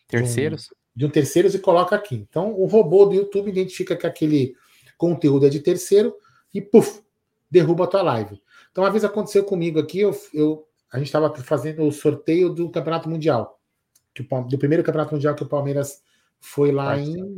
[0.09, 2.17] terceiros de um, de um terceiros e coloca aqui.
[2.17, 4.55] Então o robô do YouTube identifica que aquele
[4.99, 6.15] conteúdo é de terceiro
[6.53, 7.03] e puf,
[7.51, 8.41] derruba a tua live.
[8.71, 12.71] Então uma vez aconteceu comigo aqui, eu, eu a gente estava fazendo o sorteio do
[12.71, 13.59] Campeonato Mundial,
[14.15, 16.03] que do primeiro Campeonato Mundial que o Palmeiras
[16.39, 17.37] foi lá em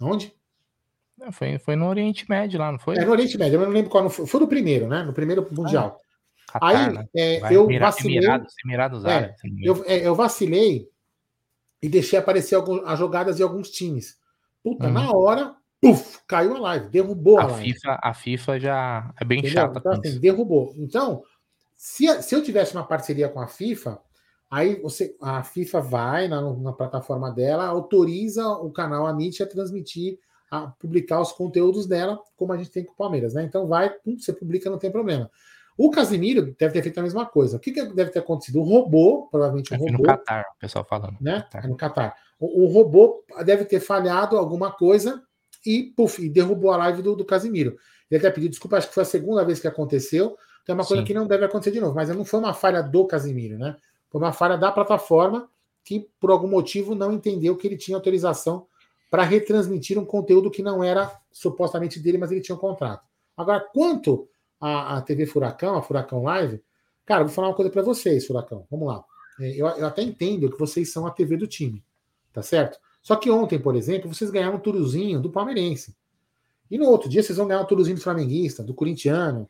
[0.00, 0.34] onde?
[1.32, 2.96] foi, foi no Oriente Médio lá, não foi?
[2.96, 4.08] É no Oriente Médio, eu não lembro qual.
[4.10, 5.02] Foi, foi no primeiro, né?
[5.02, 6.00] No primeiro Mundial.
[6.54, 7.08] Qatar, Aí né?
[7.16, 8.18] é, eu vacilei.
[8.18, 10.88] Emirados, Emirados é, eu, é, eu vacilei
[11.82, 14.16] e deixei aparecer algum, as jogadas de alguns times.
[14.62, 15.16] Puta, na uhum.
[15.16, 17.72] hora, puf, caiu a live, derrubou a, a live.
[17.72, 19.62] FIFA, a FIFA já é bem Entendeu?
[19.62, 19.78] chata.
[19.80, 20.72] Então, assim, derrubou.
[20.76, 21.24] Então,
[21.74, 24.00] se, se eu tivesse uma parceria com a FIFA,
[24.48, 30.20] aí você, a FIFA vai na, na plataforma dela, autoriza o canal Amit a transmitir,
[30.50, 33.42] a publicar os conteúdos dela, como a gente tem com o Palmeiras, né?
[33.42, 35.28] Então vai, você publica, não tem problema.
[35.76, 37.56] O Casimiro deve ter feito a mesma coisa.
[37.56, 38.60] O que, que deve ter acontecido?
[38.60, 39.92] O robô, provavelmente o robô.
[39.92, 41.16] no Catar, o pessoal falando.
[41.20, 41.40] Né?
[41.42, 41.64] Qatar.
[41.64, 42.14] É no Catar.
[42.38, 45.22] O, o, robô deve ter falhado alguma coisa
[45.66, 47.76] e, puf, e derrubou a live do, do Casimiro.
[48.10, 50.36] Ele até pediu desculpa, acho que foi a segunda vez que aconteceu.
[50.62, 51.06] Então é uma coisa Sim.
[51.06, 51.94] que não deve acontecer de novo.
[51.94, 53.76] Mas não foi uma falha do Casimiro, né?
[54.10, 55.48] Foi uma falha da plataforma
[55.84, 58.66] que, por algum motivo, não entendeu que ele tinha autorização
[59.10, 63.04] para retransmitir um conteúdo que não era supostamente dele, mas ele tinha um contrato.
[63.36, 64.28] Agora, quanto
[64.60, 66.62] a, a TV Furacão, a Furacão Live,
[67.04, 68.66] cara, vou falar uma coisa para vocês, Furacão.
[68.70, 69.04] Vamos lá.
[69.40, 71.84] É, eu, eu, até entendo que vocês são a TV do time,
[72.32, 72.78] tá certo?
[73.02, 75.94] Só que ontem, por exemplo, vocês ganharam um turuzinho do palmeirense.
[76.70, 79.48] E no outro dia vocês vão ganhar um turuzinho do flamenguista, do corintiano,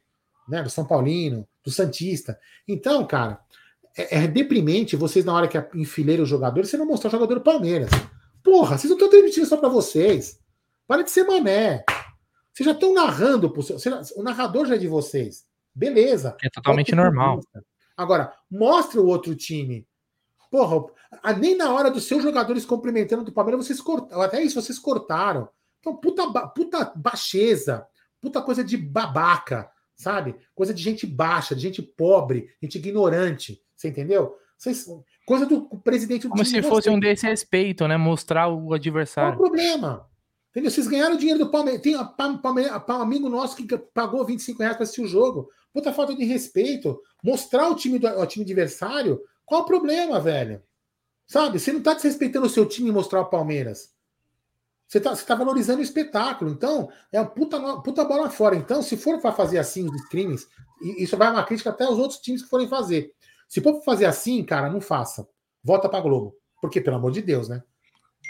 [0.49, 2.39] né, do São Paulino, do Santista.
[2.67, 3.41] Então, cara,
[3.97, 7.35] é, é deprimente vocês, na hora que enfileiram o jogador, você não mostrar o jogador
[7.37, 7.91] do Palmeiras.
[8.43, 10.39] Porra, vocês não estão transmitindo só para vocês.
[10.87, 11.85] Para de ser mané.
[12.55, 13.53] Vocês já estão narrando,
[14.15, 15.45] o narrador já é de vocês.
[15.75, 16.37] Beleza.
[16.41, 17.41] É totalmente normal.
[17.97, 19.85] Agora, mostre o outro time.
[20.51, 20.87] Porra,
[21.37, 24.23] nem na hora dos seus jogadores cumprimentando do Palmeiras, vocês cortaram.
[24.23, 25.49] Até isso, vocês cortaram.
[25.81, 27.85] Então, puta, puta baixeza,
[28.21, 30.37] puta coisa de babaca, sabe?
[30.55, 33.61] Coisa de gente baixa, de gente pobre, gente ignorante.
[33.75, 34.37] Você entendeu?
[34.57, 34.87] Vocês,
[35.27, 37.97] coisa do presidente do Como se fosse um desrespeito, né?
[37.97, 39.37] Mostrar o adversário.
[39.37, 40.09] Qual o problema?
[40.55, 40.71] Entendeu?
[40.71, 41.83] Vocês ganharam dinheiro do Palmeiras.
[41.83, 45.51] Tem um amigo nosso que pagou 25 reais para assistir o jogo.
[45.73, 47.03] Puta falta de respeito.
[47.25, 49.21] Mostrar o time do o time adversário.
[49.45, 50.63] Qual o problema, velho?
[51.27, 51.59] Sabe?
[51.59, 53.93] Você não está desrespeitando o seu time e mostrar o Palmeiras.
[54.87, 56.53] Você está tá valorizando o espetáculo.
[56.53, 58.55] Então, é uma puta, puta bola fora.
[58.55, 60.47] Então, se for para fazer assim os streamings,
[60.99, 63.13] isso vai uma crítica até aos outros times que forem fazer.
[63.49, 65.27] Se for fazer assim, cara, não faça.
[65.65, 66.37] Volta para Globo.
[66.61, 67.61] Porque, pelo amor de Deus, né?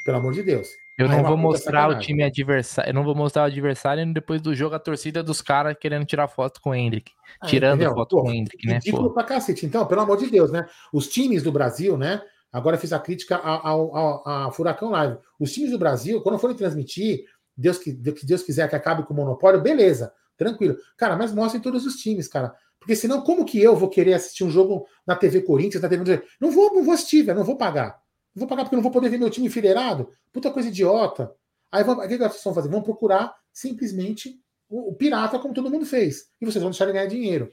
[0.06, 0.68] Pelo amor de Deus.
[0.96, 2.90] Eu não vou mostrar o time adversário.
[2.90, 6.28] Eu não vou mostrar o adversário depois do jogo a torcida dos caras querendo tirar
[6.28, 7.10] foto com o Hendrick.
[7.40, 7.94] Ah, tirando entendeu?
[7.94, 8.74] foto Pô, com o Hendrick, né?
[8.74, 9.66] Ridículo pra cacete.
[9.66, 10.66] Então, pelo amor de Deus, né?
[10.92, 12.22] Os times do Brasil, né?
[12.52, 15.18] Agora fiz a crítica ao, Furacão Live.
[15.40, 17.24] Os times do Brasil, quando forem transmitir,
[17.56, 20.76] Deus que, Deus quiser que acabe com o monopólio, beleza, tranquilo.
[20.96, 22.54] Cara, mas mostrem todos os times, cara.
[22.78, 26.22] Porque senão, como que eu vou querer assistir um jogo na TV Corinthians, na TV.
[26.40, 27.98] Não vou, não vou assistir, velho, não vou pagar.
[28.34, 30.10] Não vou pagar porque não vou poder ver meu time enfileirado.
[30.32, 31.34] Puta coisa idiota.
[31.70, 32.68] Aí o que vocês vão fazer?
[32.68, 36.30] Vão procurar simplesmente o, o, pirata, como todo mundo fez.
[36.40, 37.50] E vocês vão deixar ele ganhar dinheiro.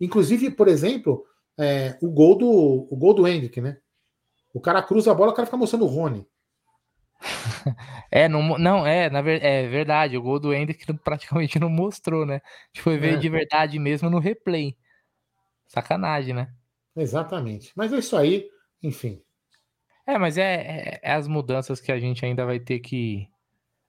[0.00, 1.24] Inclusive, por exemplo,
[1.58, 2.48] é, o gol do
[2.90, 3.78] o gol do Hendrick, né?
[4.52, 6.26] O cara cruza a bola, o cara fica mostrando o Rony.
[8.08, 10.16] É, não, não é, na ver, é verdade.
[10.16, 12.36] O gol do Hendrick praticamente não mostrou, né?
[12.36, 13.16] A gente foi ver é.
[13.16, 14.76] de verdade mesmo no replay.
[15.66, 16.48] Sacanagem, né?
[16.94, 17.72] Exatamente.
[17.74, 18.48] Mas é isso aí,
[18.82, 19.20] enfim.
[20.06, 23.28] É, mas é, é, é, as mudanças que a gente ainda vai ter que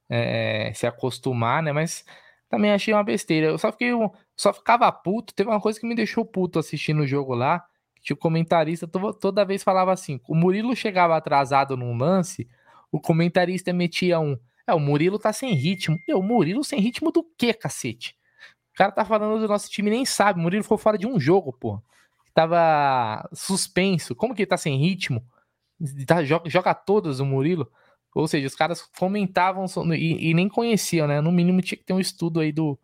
[0.09, 1.71] é, se acostumar, né?
[1.71, 2.03] Mas
[2.49, 3.47] também achei uma besteira.
[3.47, 3.91] Eu só fiquei,
[4.35, 5.33] só ficava puto.
[5.33, 7.63] Teve uma coisa que me deixou puto assistindo o jogo lá.
[8.01, 12.47] Que o comentarista toda vez falava assim: o Murilo chegava atrasado num lance,
[12.91, 14.37] o comentarista metia um.
[14.65, 15.97] É, o Murilo tá sem ritmo.
[16.07, 18.15] E o Murilo sem ritmo do quê, cacete?
[18.73, 20.39] O cara tá falando do nosso time nem sabe.
[20.39, 21.81] O Murilo ficou fora de um jogo, pô.
[22.33, 24.15] Tava suspenso.
[24.15, 25.23] Como que ele tá sem ritmo?
[26.05, 27.71] Tá, joga, joga todas o Murilo.
[28.15, 31.21] Ou seja, os caras comentavam e, e, nem conheciam, né?
[31.21, 32.79] No mínimo tinha que ter um estudo aí do,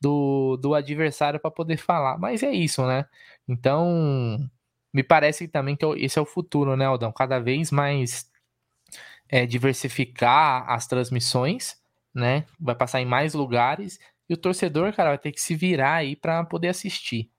[0.00, 2.18] do, do adversário para poder falar.
[2.18, 3.04] Mas é isso, né?
[3.46, 4.48] Então,
[4.92, 7.12] me parece também que é esse é o futuro, né, Aldão?
[7.12, 8.30] Cada vez mais
[9.28, 11.76] é, diversificar as transmissões,
[12.14, 12.46] né?
[12.58, 16.16] Vai passar em mais lugares e o torcedor, cara, vai ter que se virar aí
[16.16, 17.30] para poder assistir.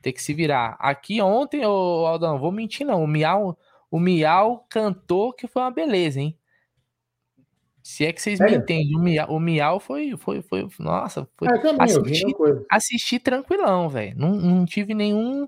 [0.00, 0.76] Tem que se virar.
[0.78, 3.56] Aqui ontem, ô Aldão, vou mentir não, o Miau
[3.92, 6.34] o Miau cantou que foi uma beleza, hein?
[7.82, 8.46] Se é que vocês é.
[8.46, 12.34] me entendem, o Miau, o Miau foi, foi, foi, nossa, foi é, também, assistir,
[12.70, 14.16] assistir tranquilão, velho.
[14.16, 15.46] Não, não tive nenhum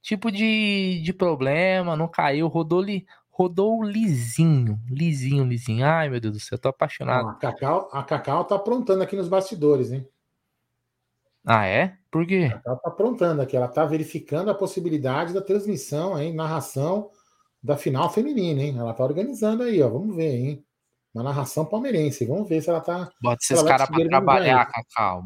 [0.00, 5.84] tipo de, de problema, não caiu, rodou, li, rodou lisinho, lisinho, lisinho.
[5.84, 7.28] Ai, meu Deus do céu, tô apaixonado.
[7.28, 10.08] a, Cacau, a Cacau tá aprontando aqui nos bastidores, hein?
[11.44, 11.98] Ah, é?
[12.10, 12.58] Por quê?
[12.64, 17.10] Ela tá aprontando aqui, ela tá verificando a possibilidade da transmissão, hein, narração
[17.62, 18.76] da final feminina, hein?
[18.78, 19.88] Ela tá organizando aí, ó.
[19.88, 20.64] Vamos ver, hein?
[21.14, 22.26] Uma narração palmeirense.
[22.26, 23.10] Vamos ver se ela tá.
[23.20, 25.24] Bota esses caras pra trabalhar, Cacau.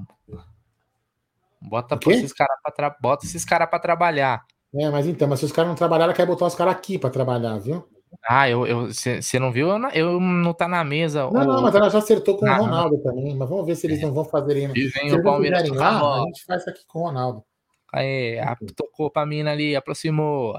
[1.62, 2.97] Bota esses caras para tra...
[3.01, 4.45] bota esses caras para trabalhar.
[4.74, 7.09] É, mas então, mas se os caras não trabalharem, quer botar os caras aqui para
[7.09, 7.89] trabalhar, viu?
[8.28, 9.68] Ah, eu você não viu?
[9.68, 11.30] Eu, eu, não tá na mesa.
[11.30, 13.03] Não, não, mas ela já acertou com não, o Ronaldo não.
[13.03, 13.34] também.
[13.34, 14.03] Mas vamos ver se eles é.
[14.03, 14.74] não vão fazer ainda.
[14.74, 17.45] Se eles o Palmeiras não lá, a gente faz aqui com o Ronaldo.
[17.93, 18.39] Aí,
[18.76, 20.55] tocou pra mina ali, aproximou.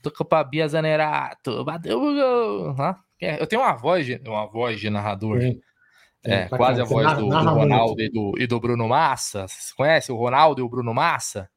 [0.00, 1.64] Tocou pra Bia Zanerato.
[1.64, 2.74] Bateu o gol.
[3.20, 5.40] Eu tenho uma voz de, uma voz de narrador.
[5.40, 5.60] Sim.
[6.24, 9.46] É, quase a voz do, do Ronaldo e do, e do, Bruno Massa.
[9.48, 11.48] Você conhece o Ronaldo e o Bruno Massa?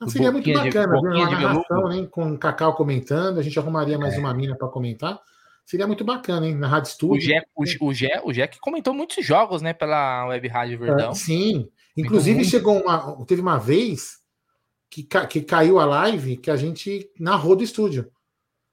[0.00, 3.38] Não, seria muito bacana ver uma narração, hein, com o Cacau comentando.
[3.38, 4.18] A gente arrumaria mais é.
[4.18, 5.20] uma mina para comentar.
[5.66, 6.54] Seria muito bacana, hein?
[6.54, 7.16] Na Rádio Estúdio.
[7.16, 9.72] O Jack, o, o, Jack, o Jack comentou muitos jogos, né?
[9.72, 11.10] Pela Web Rádio Verdão.
[11.10, 11.68] É, sim.
[11.96, 13.24] Inclusive, chegou uma.
[13.26, 14.18] Teve uma vez
[15.02, 18.10] que, que caiu a live que a gente narrou do estúdio.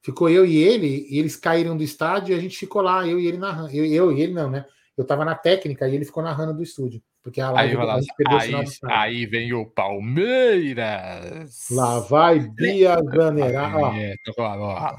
[0.01, 3.19] Ficou eu e ele, e eles caíram do estádio e a gente ficou lá, eu
[3.19, 3.71] e ele narrando.
[3.71, 4.65] Eu, eu e ele não, né?
[4.97, 7.01] Eu tava na técnica e ele ficou narrando do estúdio.
[7.24, 11.67] Porque a live aí, a perdeu aí, o sinal aí vem o Palmeiras.
[11.71, 13.93] Lá vai Bia Zanerá.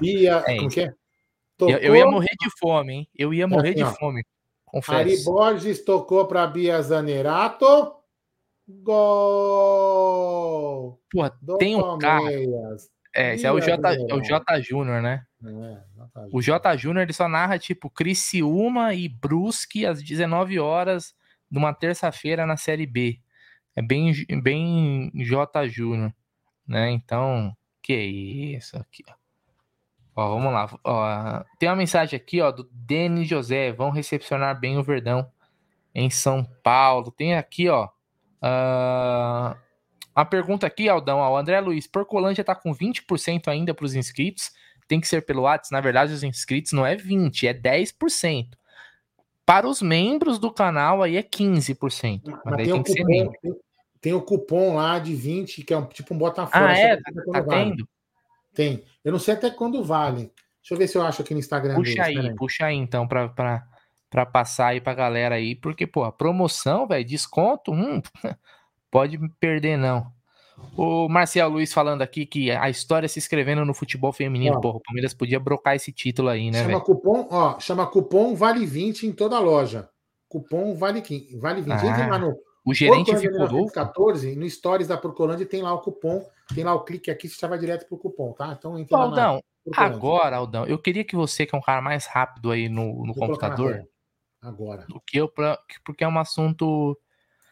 [0.00, 0.56] Bia, é.
[0.56, 0.94] como que é?
[1.56, 1.74] Tocou...
[1.74, 3.08] Eu, eu, ia morrer de fome, hein?
[3.14, 3.92] Eu ia morrer assim, de ó.
[3.92, 4.24] fome.
[4.64, 4.98] Confesso.
[4.98, 7.92] Ari Borges tocou para Bia Zanerato.
[8.66, 8.94] Gol!
[11.10, 12.24] Pô, tem um cara.
[13.14, 15.24] É, esse é o J, é o J Júnior, né?
[15.44, 15.82] É,
[16.32, 21.14] o J Júnior ele só narra tipo Criciúma e Brusque às 19 horas
[21.50, 23.20] de uma terça-feira na Série B.
[23.76, 24.12] É bem,
[24.42, 26.12] bem J Júnior,
[26.66, 26.90] né?
[26.90, 29.14] Então, que isso aqui, ó.
[30.16, 30.70] Ó, vamos lá.
[30.84, 33.72] Ó, tem uma mensagem aqui, ó, do Denis José.
[33.72, 35.30] Vão recepcionar bem o Verdão
[35.94, 37.10] em São Paulo.
[37.10, 37.88] Tem aqui, ó.
[38.44, 39.56] Uh,
[40.14, 41.18] uma pergunta aqui, Aldão.
[41.18, 44.52] O André Luiz, Porcolândia tá com 20% ainda para os inscritos.
[44.86, 45.72] Tem que ser pelo WhatsApp.
[45.72, 48.48] Na verdade, os inscritos não é 20%, é 10%.
[49.46, 52.22] Para os membros do canal, aí é 15%.
[52.24, 53.54] Mas, mas tem, tem, o cupom, tem,
[54.00, 56.64] tem, o cupom lá de 20, que é um, tipo um Botafogo.
[56.64, 56.96] Ah, é?
[56.96, 57.88] Tá, tá tendo?
[58.54, 58.84] Tem.
[59.04, 60.32] Eu não sei até quando vale.
[60.60, 61.74] Deixa eu ver se eu acho aqui no Instagram.
[61.74, 63.66] Puxa deles, aí, puxa aí então para
[64.14, 68.00] para passar aí pra galera aí, porque pô, promoção, velho, desconto, hum,
[68.88, 70.06] pode perder não.
[70.76, 74.80] O Marcel Luiz falando aqui que a história se escrevendo no futebol feminino, pô, o
[74.80, 76.80] Palmeiras podia brocar esse título aí, né, Chama véio?
[76.82, 79.88] cupom, ó, chama cupom vale 20 em toda a loja.
[80.28, 81.72] Cupom vale 15, vale 20.
[81.72, 83.72] Ah, Entre lá no o gerente ficou louco.
[83.72, 87.36] 14, no Stories da Procolândia tem lá o cupom, tem lá o clique aqui, você
[87.40, 88.54] já vai direto pro cupom, tá?
[88.56, 89.42] Então entra Aldão,
[89.76, 93.12] agora, Aldão, eu queria que você, que é um cara mais rápido aí no, no
[93.12, 93.84] computador,
[94.44, 94.84] agora.
[94.86, 96.98] Do que eu, pra, porque é um assunto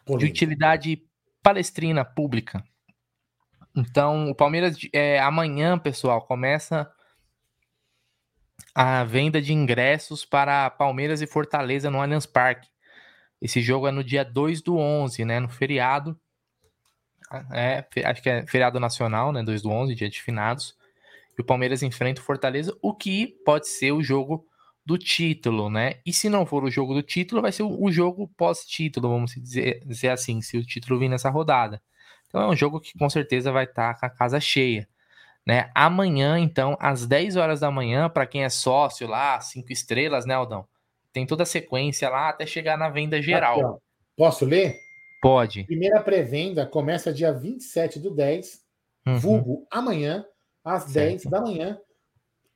[0.04, 0.18] Polêmico.
[0.18, 1.02] de utilidade
[1.42, 2.62] palestrina pública.
[3.74, 6.90] Então, o Palmeiras, é, amanhã, pessoal, começa
[8.74, 12.68] a venda de ingressos para Palmeiras e Fortaleza no Allianz Parque.
[13.40, 15.40] Esse jogo é no dia 2 do 11, né?
[15.40, 16.18] No feriado.
[17.50, 19.42] É, acho que é feriado nacional, né?
[19.42, 20.76] 2 do 11, dia de finados.
[21.36, 24.46] E o Palmeiras enfrenta o Fortaleza, o que pode ser o jogo
[24.84, 26.00] do título, né?
[26.04, 29.82] E se não for o jogo do título, vai ser o, jogo pós-título, vamos dizer,
[29.86, 31.80] dizer assim, se o título vir nessa rodada.
[32.28, 34.88] Então é um jogo que com certeza vai estar tá com a casa cheia.
[35.46, 35.70] Né?
[35.74, 40.34] Amanhã, então, às 10 horas da manhã, para quem é sócio lá, cinco estrelas, né,
[40.34, 40.66] Aldão?
[41.12, 43.60] Tem toda a sequência lá até chegar na venda geral.
[43.60, 43.82] Aqui,
[44.16, 44.78] Posso ler?
[45.20, 45.64] Pode.
[45.64, 48.60] Primeira pré-venda começa dia 27 do 10,
[49.06, 49.18] uhum.
[49.18, 50.24] vulgo amanhã,
[50.64, 51.22] às certo.
[51.22, 51.78] 10 da manhã.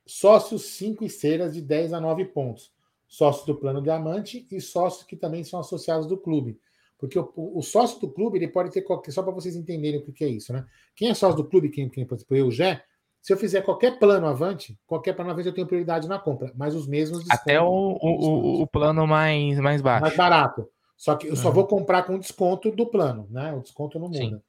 [0.07, 2.71] Sócios 5 estrelas de 10 a 9 pontos.
[3.07, 6.59] Sócios do Plano Diamante e sócios que também são associados do clube.
[6.97, 9.11] Porque o, o sócio do clube ele pode ter qualquer.
[9.11, 10.65] Só para vocês entenderem o que, que, é isso, né?
[10.95, 12.83] Quem é sócio do clube, quem, quem por exemplo, eu, Jé,
[13.21, 16.73] se eu fizer qualquer plano avante, qualquer plano avante eu tenho prioridade na compra, mas
[16.73, 17.23] os mesmos.
[17.29, 20.01] Até o, o, o, plano mais, mais baixo.
[20.01, 20.67] Mais barato.
[20.95, 21.53] Só que eu só uhum.
[21.53, 23.53] vou comprar com desconto do plano, né?
[23.53, 24.17] O desconto não muda.
[24.17, 24.41] Sim.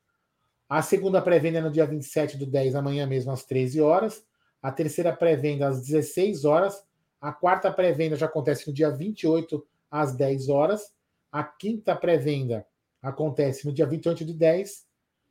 [0.69, 4.23] A segunda pré-venda é no dia 27 do 10, amanhã mesmo, às 13 horas.
[4.63, 6.83] A terceira pré-venda às 16 horas.
[7.21, 10.93] A quarta pré-venda já acontece no dia 28, às 10 horas.
[11.31, 12.67] A quinta pré-venda
[13.03, 14.87] acontece no dia 28 de 10,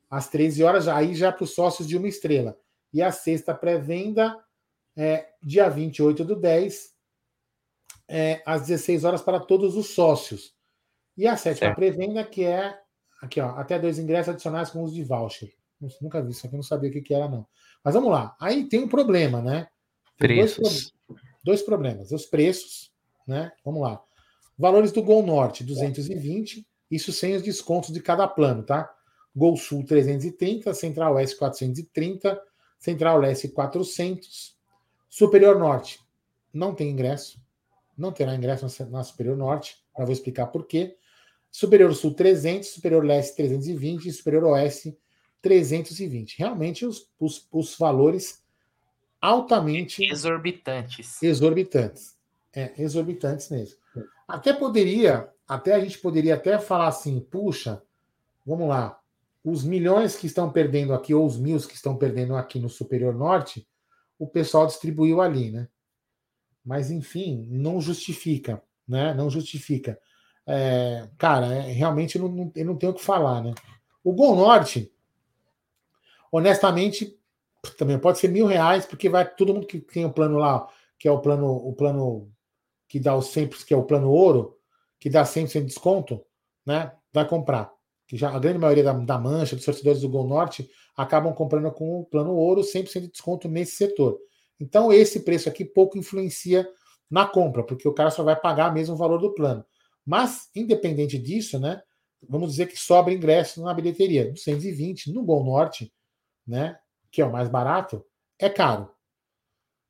[0.09, 2.57] às 13 horas, aí já para os sócios de uma estrela
[2.93, 4.37] e a sexta pré-venda
[4.95, 6.95] é dia 28 do 10,
[8.07, 10.55] é, às 16 horas para todos os sócios.
[11.15, 12.79] E a sétima pré-venda, que é
[13.21, 15.53] aqui, ó, até dois ingressos adicionais com uso de voucher.
[16.01, 17.45] Nunca vi isso aqui, não sabia o que, que era, não.
[17.83, 18.35] Mas vamos lá.
[18.39, 19.67] Aí tem um problema, né?
[20.17, 20.93] Tem preços.
[21.07, 22.11] Dois, dois, problemas.
[22.11, 22.91] Os preços,
[23.27, 23.51] né?
[23.63, 24.01] Vamos lá.
[24.57, 28.91] Valores do Gol Norte, 220, isso sem os descontos de cada plano, tá?
[29.35, 32.41] Gol Sul 330, Central Oeste 430,
[32.79, 34.57] Central Leste 400.
[35.09, 35.99] Superior Norte
[36.53, 37.39] não tem ingresso.
[37.95, 39.77] Não terá ingresso na Superior Norte.
[39.97, 40.95] Já vou explicar por quê.
[41.51, 45.06] Superior Sul 300, Superior Leste 320 e Superior Oeste 320.
[46.37, 48.43] Realmente os, os, os valores
[49.21, 51.21] altamente exorbitantes.
[51.21, 52.17] Exorbitantes.
[52.53, 53.77] É, exorbitantes mesmo.
[54.27, 57.81] Até poderia, até a gente poderia até falar assim, puxa,
[58.45, 58.99] vamos lá,
[59.43, 63.15] os milhões que estão perdendo aqui, ou os mil que estão perdendo aqui no Superior
[63.15, 63.67] Norte,
[64.19, 65.67] o pessoal distribuiu ali, né?
[66.65, 69.13] Mas, enfim, não justifica, né?
[69.13, 69.97] Não justifica.
[70.45, 73.53] É, cara, é, realmente não, não, eu não tenho o que falar, né?
[74.03, 74.91] O Gol Norte,
[76.31, 77.17] honestamente,
[77.77, 80.67] também pode ser mil reais, porque vai todo mundo que tem o plano lá,
[80.97, 82.31] que é o plano, o plano
[82.87, 83.33] que dá os
[83.65, 84.57] que é o plano ouro,
[84.99, 86.23] que dá 100% de desconto,
[86.65, 86.91] né?
[87.13, 87.71] Vai comprar.
[88.07, 91.71] Que já a grande maioria da, da mancha, dos torcedores do Gol Norte, acabam comprando
[91.71, 94.17] com o plano ouro 100% de desconto nesse setor.
[94.59, 96.67] Então, esse preço aqui pouco influencia
[97.09, 99.63] na compra, porque o cara só vai pagar mesmo o valor do plano.
[100.05, 101.81] Mas, independente disso, né?
[102.27, 104.31] Vamos dizer que sobra ingresso na bilheteria.
[104.31, 105.93] 220 no Gol Norte,
[106.47, 106.79] né?
[107.11, 108.05] Que é o mais barato,
[108.39, 108.89] é caro.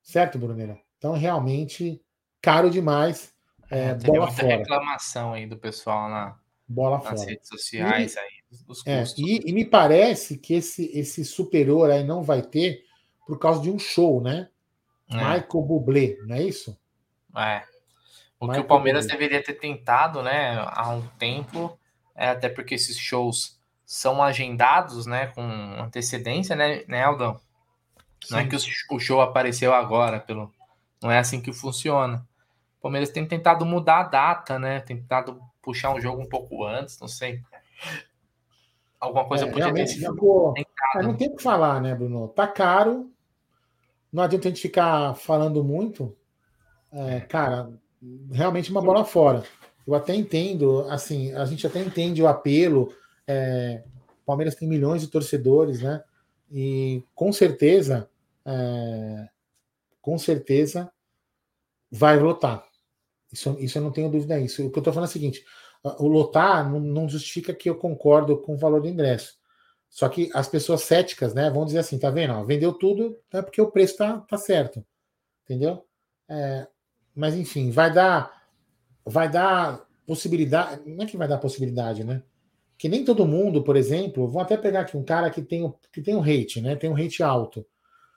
[0.02, 0.80] Certo, Bruneira?
[0.98, 2.02] Então, realmente,
[2.42, 3.34] caro demais.
[3.70, 4.58] É, bola muita fora.
[4.58, 7.30] reclamação aí do pessoal na, bola nas fora.
[7.30, 8.32] redes sociais e, aí,
[8.66, 12.86] dos é, e, e, me parece que esse, esse superior aí não vai ter
[13.26, 14.50] por causa de um show, né?
[15.10, 15.16] É.
[15.16, 16.78] Michael Bublé, não é isso?
[17.36, 17.64] É.
[18.40, 19.18] O Michael que o Palmeiras Bublé.
[19.18, 21.78] deveria ter tentado, né, há um tempo,
[22.16, 23.57] é até porque esses shows
[23.88, 27.40] são agendados, né, com antecedência, né, né Aldão?
[28.30, 28.56] Não é que
[28.92, 30.52] o show apareceu agora, pelo
[31.02, 32.28] não é assim que funciona.
[32.80, 34.80] O Palmeiras tem tentado mudar a data, né?
[34.80, 37.42] Tentado puxar um jogo um pouco antes, não sei.
[39.00, 40.54] Alguma coisa é, podia ter ficou...
[40.96, 42.28] Não tem o que falar, né, Bruno?
[42.30, 43.12] Tá caro.
[44.12, 46.16] Não adianta a gente ficar falando muito.
[46.92, 47.70] É, cara,
[48.32, 49.44] realmente uma bola fora.
[49.86, 52.92] Eu até entendo, assim, a gente até entende o apelo.
[53.28, 53.84] É,
[54.22, 56.04] o Palmeiras tem milhões de torcedores, né?
[56.52, 58.10] E com certeza,
[58.46, 59.28] é,
[60.02, 60.92] com certeza
[61.92, 62.66] vai lotar.
[63.32, 64.66] Isso, isso eu não tenho dúvida disso.
[64.66, 65.46] O que eu estou falando é o seguinte:
[65.84, 69.38] o lotar não, não, justifica que eu concordo com o valor do ingresso.
[69.90, 72.34] Só que as pessoas céticas, né, vão dizer assim, tá vendo?
[72.34, 74.86] Ó, vendeu tudo, é porque o preço tá, tá certo.
[75.44, 75.86] Entendeu?
[76.30, 76.68] É,
[77.16, 78.36] mas enfim, vai dar
[79.06, 82.22] vai dar possibilidade, não é que vai dar possibilidade, né?
[82.78, 86.02] Que nem todo mundo, por exemplo, vou até pegar aqui um cara que tem, que
[86.02, 86.76] tem um hate, né?
[86.76, 87.66] Tem um hate alto.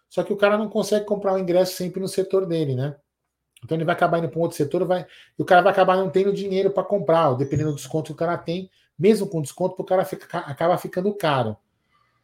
[0.09, 2.97] Só que o cara não consegue comprar o ingresso sempre no setor dele, né?
[3.65, 5.07] Então ele vai acabar indo para um outro setor, vai,
[5.39, 8.17] e o cara vai acabar não tendo dinheiro para comprar, dependendo do desconto que o
[8.17, 11.57] cara tem, mesmo com desconto, o cara fica, acaba ficando caro.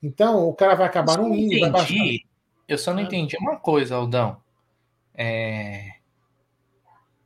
[0.02, 1.54] Então o cara vai acabar não indo.
[1.54, 2.26] Entendi.
[2.68, 4.38] Eu só não entendi uma coisa, Aldão.
[5.14, 5.95] É...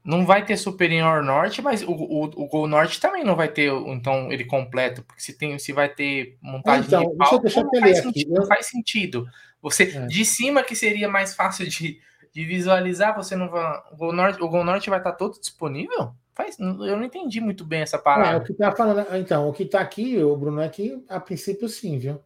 [0.03, 3.71] Não vai ter Superior Norte, mas o, o, o Gol Norte também não vai ter,
[3.71, 7.65] então, ele completo, porque se, tem, se vai ter montagem então, de palco, deixa eu,
[7.65, 9.29] não, faz sentido, não faz sentido.
[9.61, 10.07] Você, é.
[10.07, 12.01] de cima que seria mais fácil de,
[12.33, 13.83] de visualizar, você não vai.
[13.93, 16.15] O Gol Norte, o Gol Norte vai estar todo disponível?
[16.35, 18.39] Faz, eu não entendi muito bem essa parada.
[18.39, 21.21] É, o que tá falando, então, o que tá aqui, o Bruno, é que a
[21.21, 22.21] princípio sim, viu?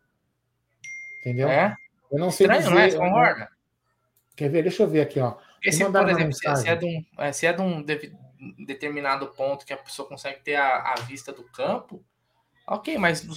[1.21, 1.49] Entendeu?
[1.49, 1.75] É.
[2.13, 3.09] Eu não sei Estranho, dizer, não é?
[3.09, 3.49] concorda?
[4.37, 4.63] Quer ver?
[4.63, 5.35] Deixa eu ver aqui, ó.
[5.65, 8.13] Porque se, por exemplo, se, se, é de um, é, se é de um de,
[8.67, 12.05] determinado ponto que a pessoa consegue ter a, a vista do campo,
[12.67, 13.35] ok, mas do,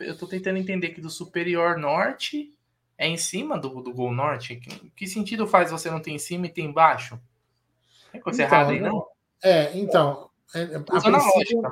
[0.00, 2.52] eu tô tentando entender que do superior norte
[2.96, 4.56] é em cima do, do gol norte?
[4.56, 7.20] Que, que sentido faz você não ter em cima e ter embaixo?
[8.12, 9.06] É coisa então, errada aí, não?
[9.40, 10.30] É, então.
[10.52, 11.70] É, a lógica, né?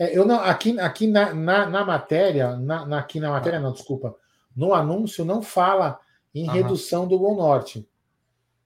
[0.00, 3.72] é, eu não, aqui, aqui na, na, na matéria, na, na, aqui na matéria, não,
[3.72, 4.14] desculpa.
[4.54, 5.98] No anúncio não fala
[6.34, 7.88] em redução do gol norte.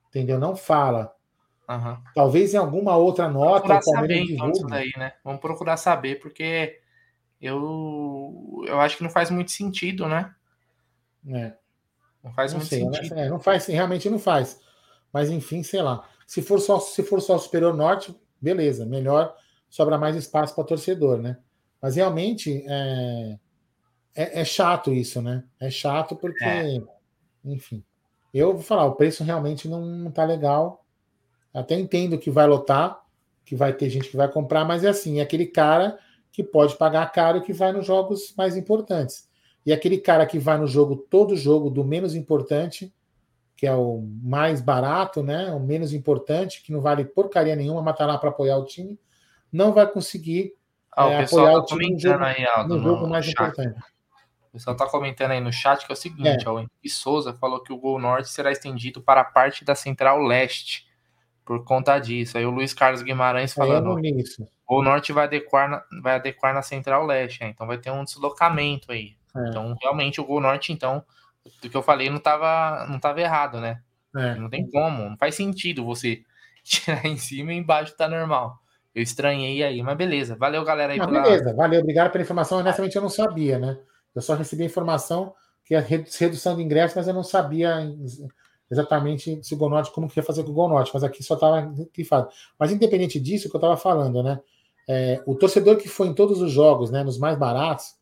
[0.09, 0.39] Entendeu?
[0.39, 1.15] Não fala.
[2.15, 3.69] Talvez em alguma outra nota.
[3.69, 5.13] Vamos procurar saber, então, isso daí, né?
[5.23, 6.81] Vamos procurar saber, porque
[7.41, 10.35] eu, eu acho que não faz muito sentido, né?
[11.29, 11.53] É.
[12.25, 13.15] Não faz não muito sei, sentido.
[13.15, 13.29] Né?
[13.29, 14.59] não faz, realmente não faz.
[15.13, 16.09] Mas enfim, sei lá.
[16.27, 19.35] Se for só se for só Superior Norte, beleza, melhor,
[19.69, 21.39] sobra mais espaço para torcedor, né?
[21.81, 23.39] Mas realmente é,
[24.15, 25.45] é, é, chato isso, né?
[25.61, 26.83] É chato porque, é.
[27.45, 27.85] enfim.
[28.33, 30.85] Eu vou falar, o preço realmente não, não tá legal.
[31.53, 33.01] Até entendo que vai lotar,
[33.45, 35.99] que vai ter gente que vai comprar, mas é assim, é aquele cara
[36.31, 39.29] que pode pagar caro que vai nos jogos mais importantes.
[39.65, 42.95] E aquele cara que vai no jogo, todo jogo, do menos importante,
[43.57, 45.51] que é o mais barato, né?
[45.53, 48.99] O menos importante, que não vale porcaria nenhuma, mas tá lá para apoiar o time,
[49.53, 50.55] não vai conseguir
[50.97, 53.35] ah, é, apoiar tá o time no jogo, aí, Aldo, no jogo mais chat.
[53.35, 53.81] importante.
[54.49, 56.51] O pessoal está comentando aí no chat que é o seguinte: é.
[56.51, 60.21] o Henrique Souza falou que o Gol Norte será estendido para a parte da Central
[60.23, 60.89] Leste
[61.49, 62.37] por conta disso.
[62.37, 63.99] Aí o Luiz Carlos Guimarães falando.
[64.69, 67.49] O norte vai adequar na, vai adequar na central leste, né?
[67.49, 69.17] então vai ter um deslocamento aí.
[69.35, 69.49] É.
[69.49, 71.03] Então, realmente, o gol norte, então,
[71.63, 73.81] do que eu falei, não estava não tava errado, né?
[74.15, 74.35] É.
[74.35, 76.23] Não tem como, não faz sentido você
[76.63, 78.59] tirar em cima e embaixo tá normal.
[78.95, 80.37] Eu estranhei aí, mas beleza.
[80.37, 80.99] Valeu, galera aí.
[80.99, 81.23] Não, pela...
[81.23, 82.59] Beleza, valeu, obrigado pela informação.
[82.59, 83.79] Honestamente, eu não sabia, né?
[84.19, 85.33] Eu só recebi a informação
[85.65, 87.95] que é redução de ingressos, mas eu não sabia
[88.71, 91.23] exatamente se o Gol Norte, como que ia fazer com o Gol Norte, mas aqui
[91.23, 92.29] só estava grifado.
[92.59, 94.41] Mas independente disso, que eu estava falando, né?
[94.89, 97.95] É, o torcedor que foi em todos os jogos, né, nos mais baratos,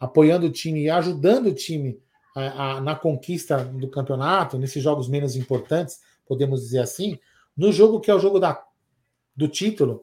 [0.00, 2.00] apoiando o time e ajudando o time
[2.34, 7.18] a, a, na conquista do campeonato, nesses jogos menos importantes, podemos dizer assim,
[7.54, 8.64] no jogo que é o jogo da,
[9.36, 10.02] do título,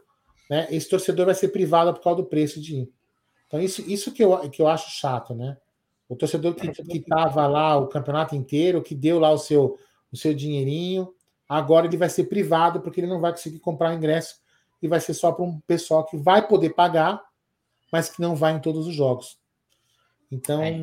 [0.50, 2.99] né, esse torcedor vai ser privado por causa do preço de ir.
[3.50, 5.58] Então, isso, isso que, eu, que eu acho chato, né?
[6.08, 9.78] O torcedor que estava lá o campeonato inteiro, que deu lá o seu,
[10.12, 11.12] o seu dinheirinho,
[11.48, 14.40] agora ele vai ser privado porque ele não vai conseguir comprar o ingresso
[14.82, 17.24] e vai ser só para um pessoal que vai poder pagar,
[17.92, 19.40] mas que não vai em todos os jogos.
[20.32, 20.82] Então, é,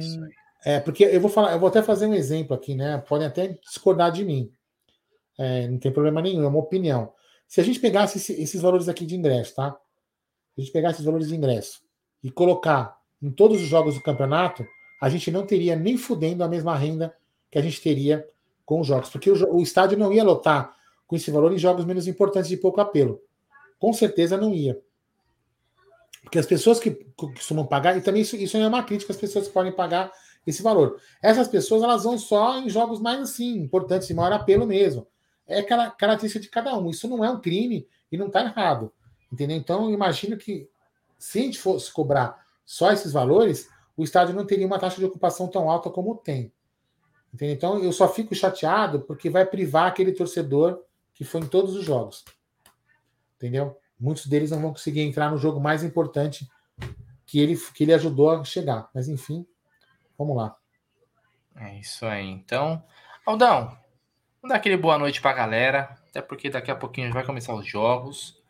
[0.64, 2.99] é, porque eu vou falar, eu vou até fazer um exemplo aqui, né?
[2.99, 4.53] Podem até discordar de mim.
[5.39, 7.12] É, não tem problema nenhum, é uma opinião.
[7.47, 9.71] Se a gente pegasse esse, esses valores aqui de ingresso, tá?
[10.55, 11.86] Se a gente pegasse esses valores de ingresso
[12.27, 14.66] e colocar em todos os jogos do campeonato,
[15.01, 17.14] a gente não teria nem fudendo a mesma renda
[17.49, 18.29] que a gente teria
[18.64, 20.74] com os jogos, porque o, o estádio não ia lotar
[21.07, 23.22] com esse valor em jogos menos importantes de pouco apelo.
[23.79, 24.77] Com certeza não ia.
[26.20, 29.47] Porque as pessoas que costumam pagar, e também isso, isso é uma crítica, as pessoas
[29.47, 30.11] que podem pagar
[30.45, 31.01] esse valor.
[31.22, 35.07] Essas pessoas elas vão só em jogos mais assim, importantes, de maior apelo mesmo.
[35.47, 36.91] É aquela característica de cada um.
[36.91, 38.93] Isso não é um crime e não está errado.
[39.33, 39.57] Entendeu?
[39.57, 40.68] Então, eu imagino que
[41.19, 45.05] se a gente fosse cobrar só esses valores, o estádio não teria uma taxa de
[45.05, 46.53] ocupação tão alta como tem.
[47.41, 50.83] Então, eu só fico chateado porque vai privar aquele torcedor
[51.14, 52.25] que foi em todos os jogos.
[53.37, 53.79] Entendeu?
[53.99, 56.49] Muitos deles não vão conseguir entrar no jogo mais importante
[57.27, 58.89] que ele, que ele ajudou a chegar.
[58.95, 59.47] Mas, enfim,
[60.17, 60.57] vamos lá.
[61.57, 62.27] É isso aí.
[62.27, 62.83] Então,
[63.25, 63.69] Aldão,
[64.41, 65.99] vamos dar aquele boa noite para a galera.
[66.09, 68.41] Até porque daqui a pouquinho vai começar os jogos.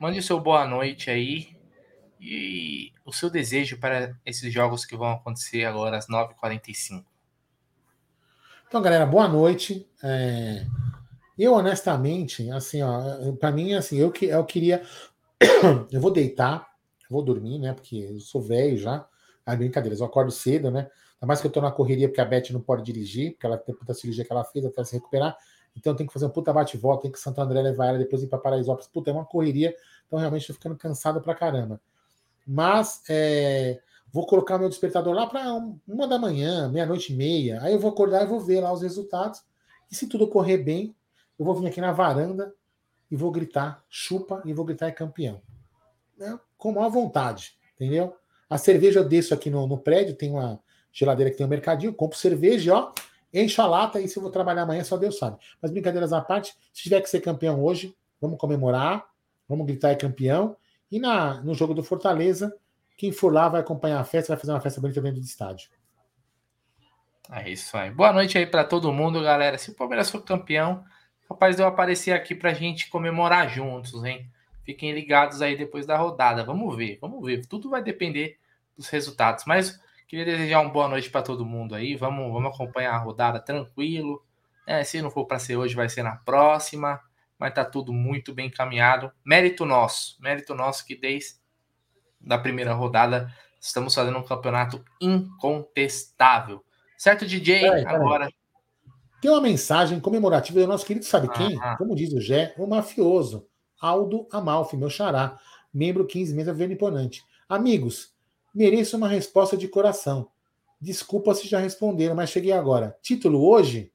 [0.00, 1.55] Mande o seu boa noite aí
[2.20, 7.04] e o seu desejo para esses jogos que vão acontecer agora às 9h45.
[8.68, 9.88] Então, galera, boa noite.
[10.02, 10.66] É...
[11.38, 14.82] Eu, honestamente, assim, ó, para mim, assim, eu, eu queria.
[15.92, 16.66] eu vou deitar,
[17.10, 17.74] vou dormir, né?
[17.74, 19.06] Porque eu sou velho já.
[19.44, 20.90] Ah, brincadeiras, eu acordo cedo, né?
[21.16, 23.56] Ainda mais que eu tô na correria, porque a Beth não pode dirigir, porque ela
[23.56, 25.36] tem puta cirurgia que ela fez até se recuperar.
[25.76, 28.26] Então tem que fazer um puta bate-volta, tem que Santo André levar ela, depois ir
[28.26, 28.88] para Paraisópolis.
[28.88, 29.74] Puta, é uma correria.
[30.06, 31.80] Então realmente tô ficando cansado pra caramba.
[32.46, 33.80] Mas é,
[34.12, 35.52] vou colocar meu despertador lá para
[35.86, 37.60] uma da manhã, meia-noite e meia.
[37.62, 39.42] Aí eu vou acordar e vou ver lá os resultados.
[39.90, 40.94] E se tudo correr bem,
[41.38, 42.54] eu vou vir aqui na varanda
[43.10, 45.40] e vou gritar chupa e vou gritar é campeão.
[46.20, 48.16] É, com maior vontade, entendeu?
[48.48, 50.60] A cerveja eu desço aqui no, no prédio, tem uma
[50.92, 52.92] geladeira que tem um mercadinho, compro cerveja, ó,
[53.32, 55.38] encho a lata e se eu vou trabalhar amanhã, só Deus sabe.
[55.60, 59.06] Mas brincadeiras à parte, se tiver que ser campeão hoje, vamos comemorar,
[59.48, 60.56] vamos gritar é campeão.
[60.90, 62.56] E na, no jogo do Fortaleza,
[62.96, 65.68] quem for lá vai acompanhar a festa, vai fazer uma festa bonita dentro do estádio.
[67.30, 67.90] É isso aí.
[67.90, 69.58] Boa noite aí para todo mundo, galera.
[69.58, 70.84] Se o Palmeiras for campeão,
[71.28, 74.30] capaz de eu aparecer aqui para a gente comemorar juntos, hein?
[74.64, 76.44] Fiquem ligados aí depois da rodada.
[76.44, 77.44] Vamos ver, vamos ver.
[77.46, 78.38] Tudo vai depender
[78.76, 79.44] dos resultados.
[79.44, 81.96] Mas queria desejar uma boa noite para todo mundo aí.
[81.96, 84.24] Vamos, vamos acompanhar a rodada tranquilo.
[84.64, 87.00] É, se não for para ser hoje, vai ser na próxima
[87.38, 89.12] mas tá tudo muito bem encaminhado.
[89.24, 91.36] Mérito nosso, mérito nosso que desde
[92.20, 96.64] da primeira rodada estamos fazendo um campeonato incontestável.
[96.96, 97.60] Certo, DJ?
[97.60, 97.96] Peraí, peraí.
[97.96, 98.30] Agora.
[99.20, 101.58] Tem uma mensagem comemorativa do nosso querido, sabe quem?
[101.60, 103.46] Ah, Como diz o Gé, o mafioso
[103.80, 105.38] Aldo Amalfi, meu xará,
[105.72, 107.24] membro 15 meses da Governo Imponente.
[107.48, 108.14] Amigos,
[108.54, 110.28] mereço uma resposta de coração.
[110.80, 112.96] Desculpa se já responderam, mas cheguei agora.
[113.02, 113.92] Título hoje?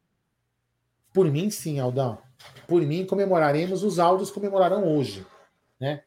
[1.13, 2.19] Por mim, sim, Aldão
[2.67, 5.25] por mim, comemoraremos, os áudios comemorarão hoje.
[5.79, 6.03] Né?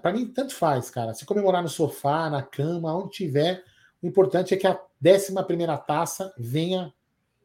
[0.00, 1.12] Para mim, tanto faz, cara.
[1.12, 3.62] Se comemorar no sofá, na cama, onde tiver,
[4.02, 5.34] o importante é que a 11
[5.86, 6.92] taça venha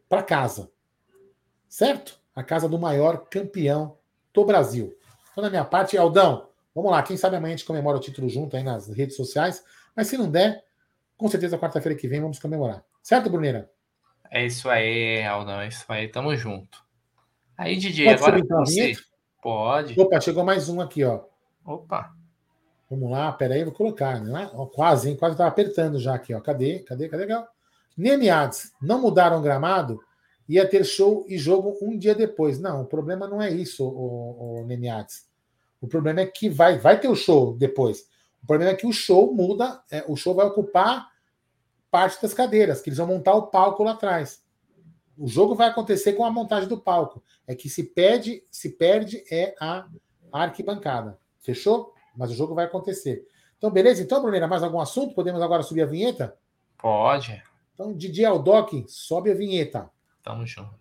[0.07, 0.71] para casa.
[1.67, 2.19] Certo?
[2.33, 3.97] A casa do maior campeão
[4.33, 4.97] do Brasil.
[5.31, 7.03] Então, da minha parte, Aldão, vamos lá.
[7.03, 9.63] Quem sabe amanhã a gente comemora o título junto aí nas redes sociais.
[9.95, 10.63] Mas se não der,
[11.17, 12.83] com certeza quarta-feira que vem vamos comemorar.
[13.03, 13.69] Certo, Bruneira?
[14.29, 15.59] É isso aí, Aldão.
[15.59, 16.07] É isso aí.
[16.07, 16.81] Tamo junto.
[17.61, 18.93] Aí, DJ, Pode agora então você.
[19.39, 19.99] Pode.
[20.01, 21.25] Opa, chegou mais um aqui, ó.
[21.63, 22.11] Opa.
[22.89, 24.49] Vamos lá, peraí, vou colocar, né?
[24.73, 25.15] Quase, hein?
[25.15, 26.41] Quase estava apertando já aqui, ó.
[26.41, 26.79] Cadê?
[26.79, 27.07] Cadê?
[27.07, 27.27] Cadê?
[27.27, 27.47] Cadê?
[27.95, 29.99] Nemiades, não mudaram o gramado?
[30.49, 32.59] Ia ter show e jogo um dia depois.
[32.59, 35.29] Não, o problema não é isso, o, o Nemiades.
[35.79, 38.07] O problema é que vai, vai ter o show depois.
[38.41, 41.11] O problema é que o show muda, é, o show vai ocupar
[41.91, 44.41] parte das cadeiras, que eles vão montar o palco lá atrás.
[45.21, 47.23] O jogo vai acontecer com a montagem do palco.
[47.45, 49.85] É que se perde, se perde é a
[50.31, 51.19] arquibancada.
[51.39, 51.93] Fechou?
[52.17, 53.27] Mas o jogo vai acontecer.
[53.55, 54.01] Então, beleza?
[54.01, 55.13] Então, Brunera, mais algum assunto?
[55.13, 56.35] Podemos agora subir a vinheta?
[56.75, 57.39] Pode.
[57.75, 59.91] Então, Didi Aldoc, sobe a vinheta.
[60.23, 60.80] Tamo junto.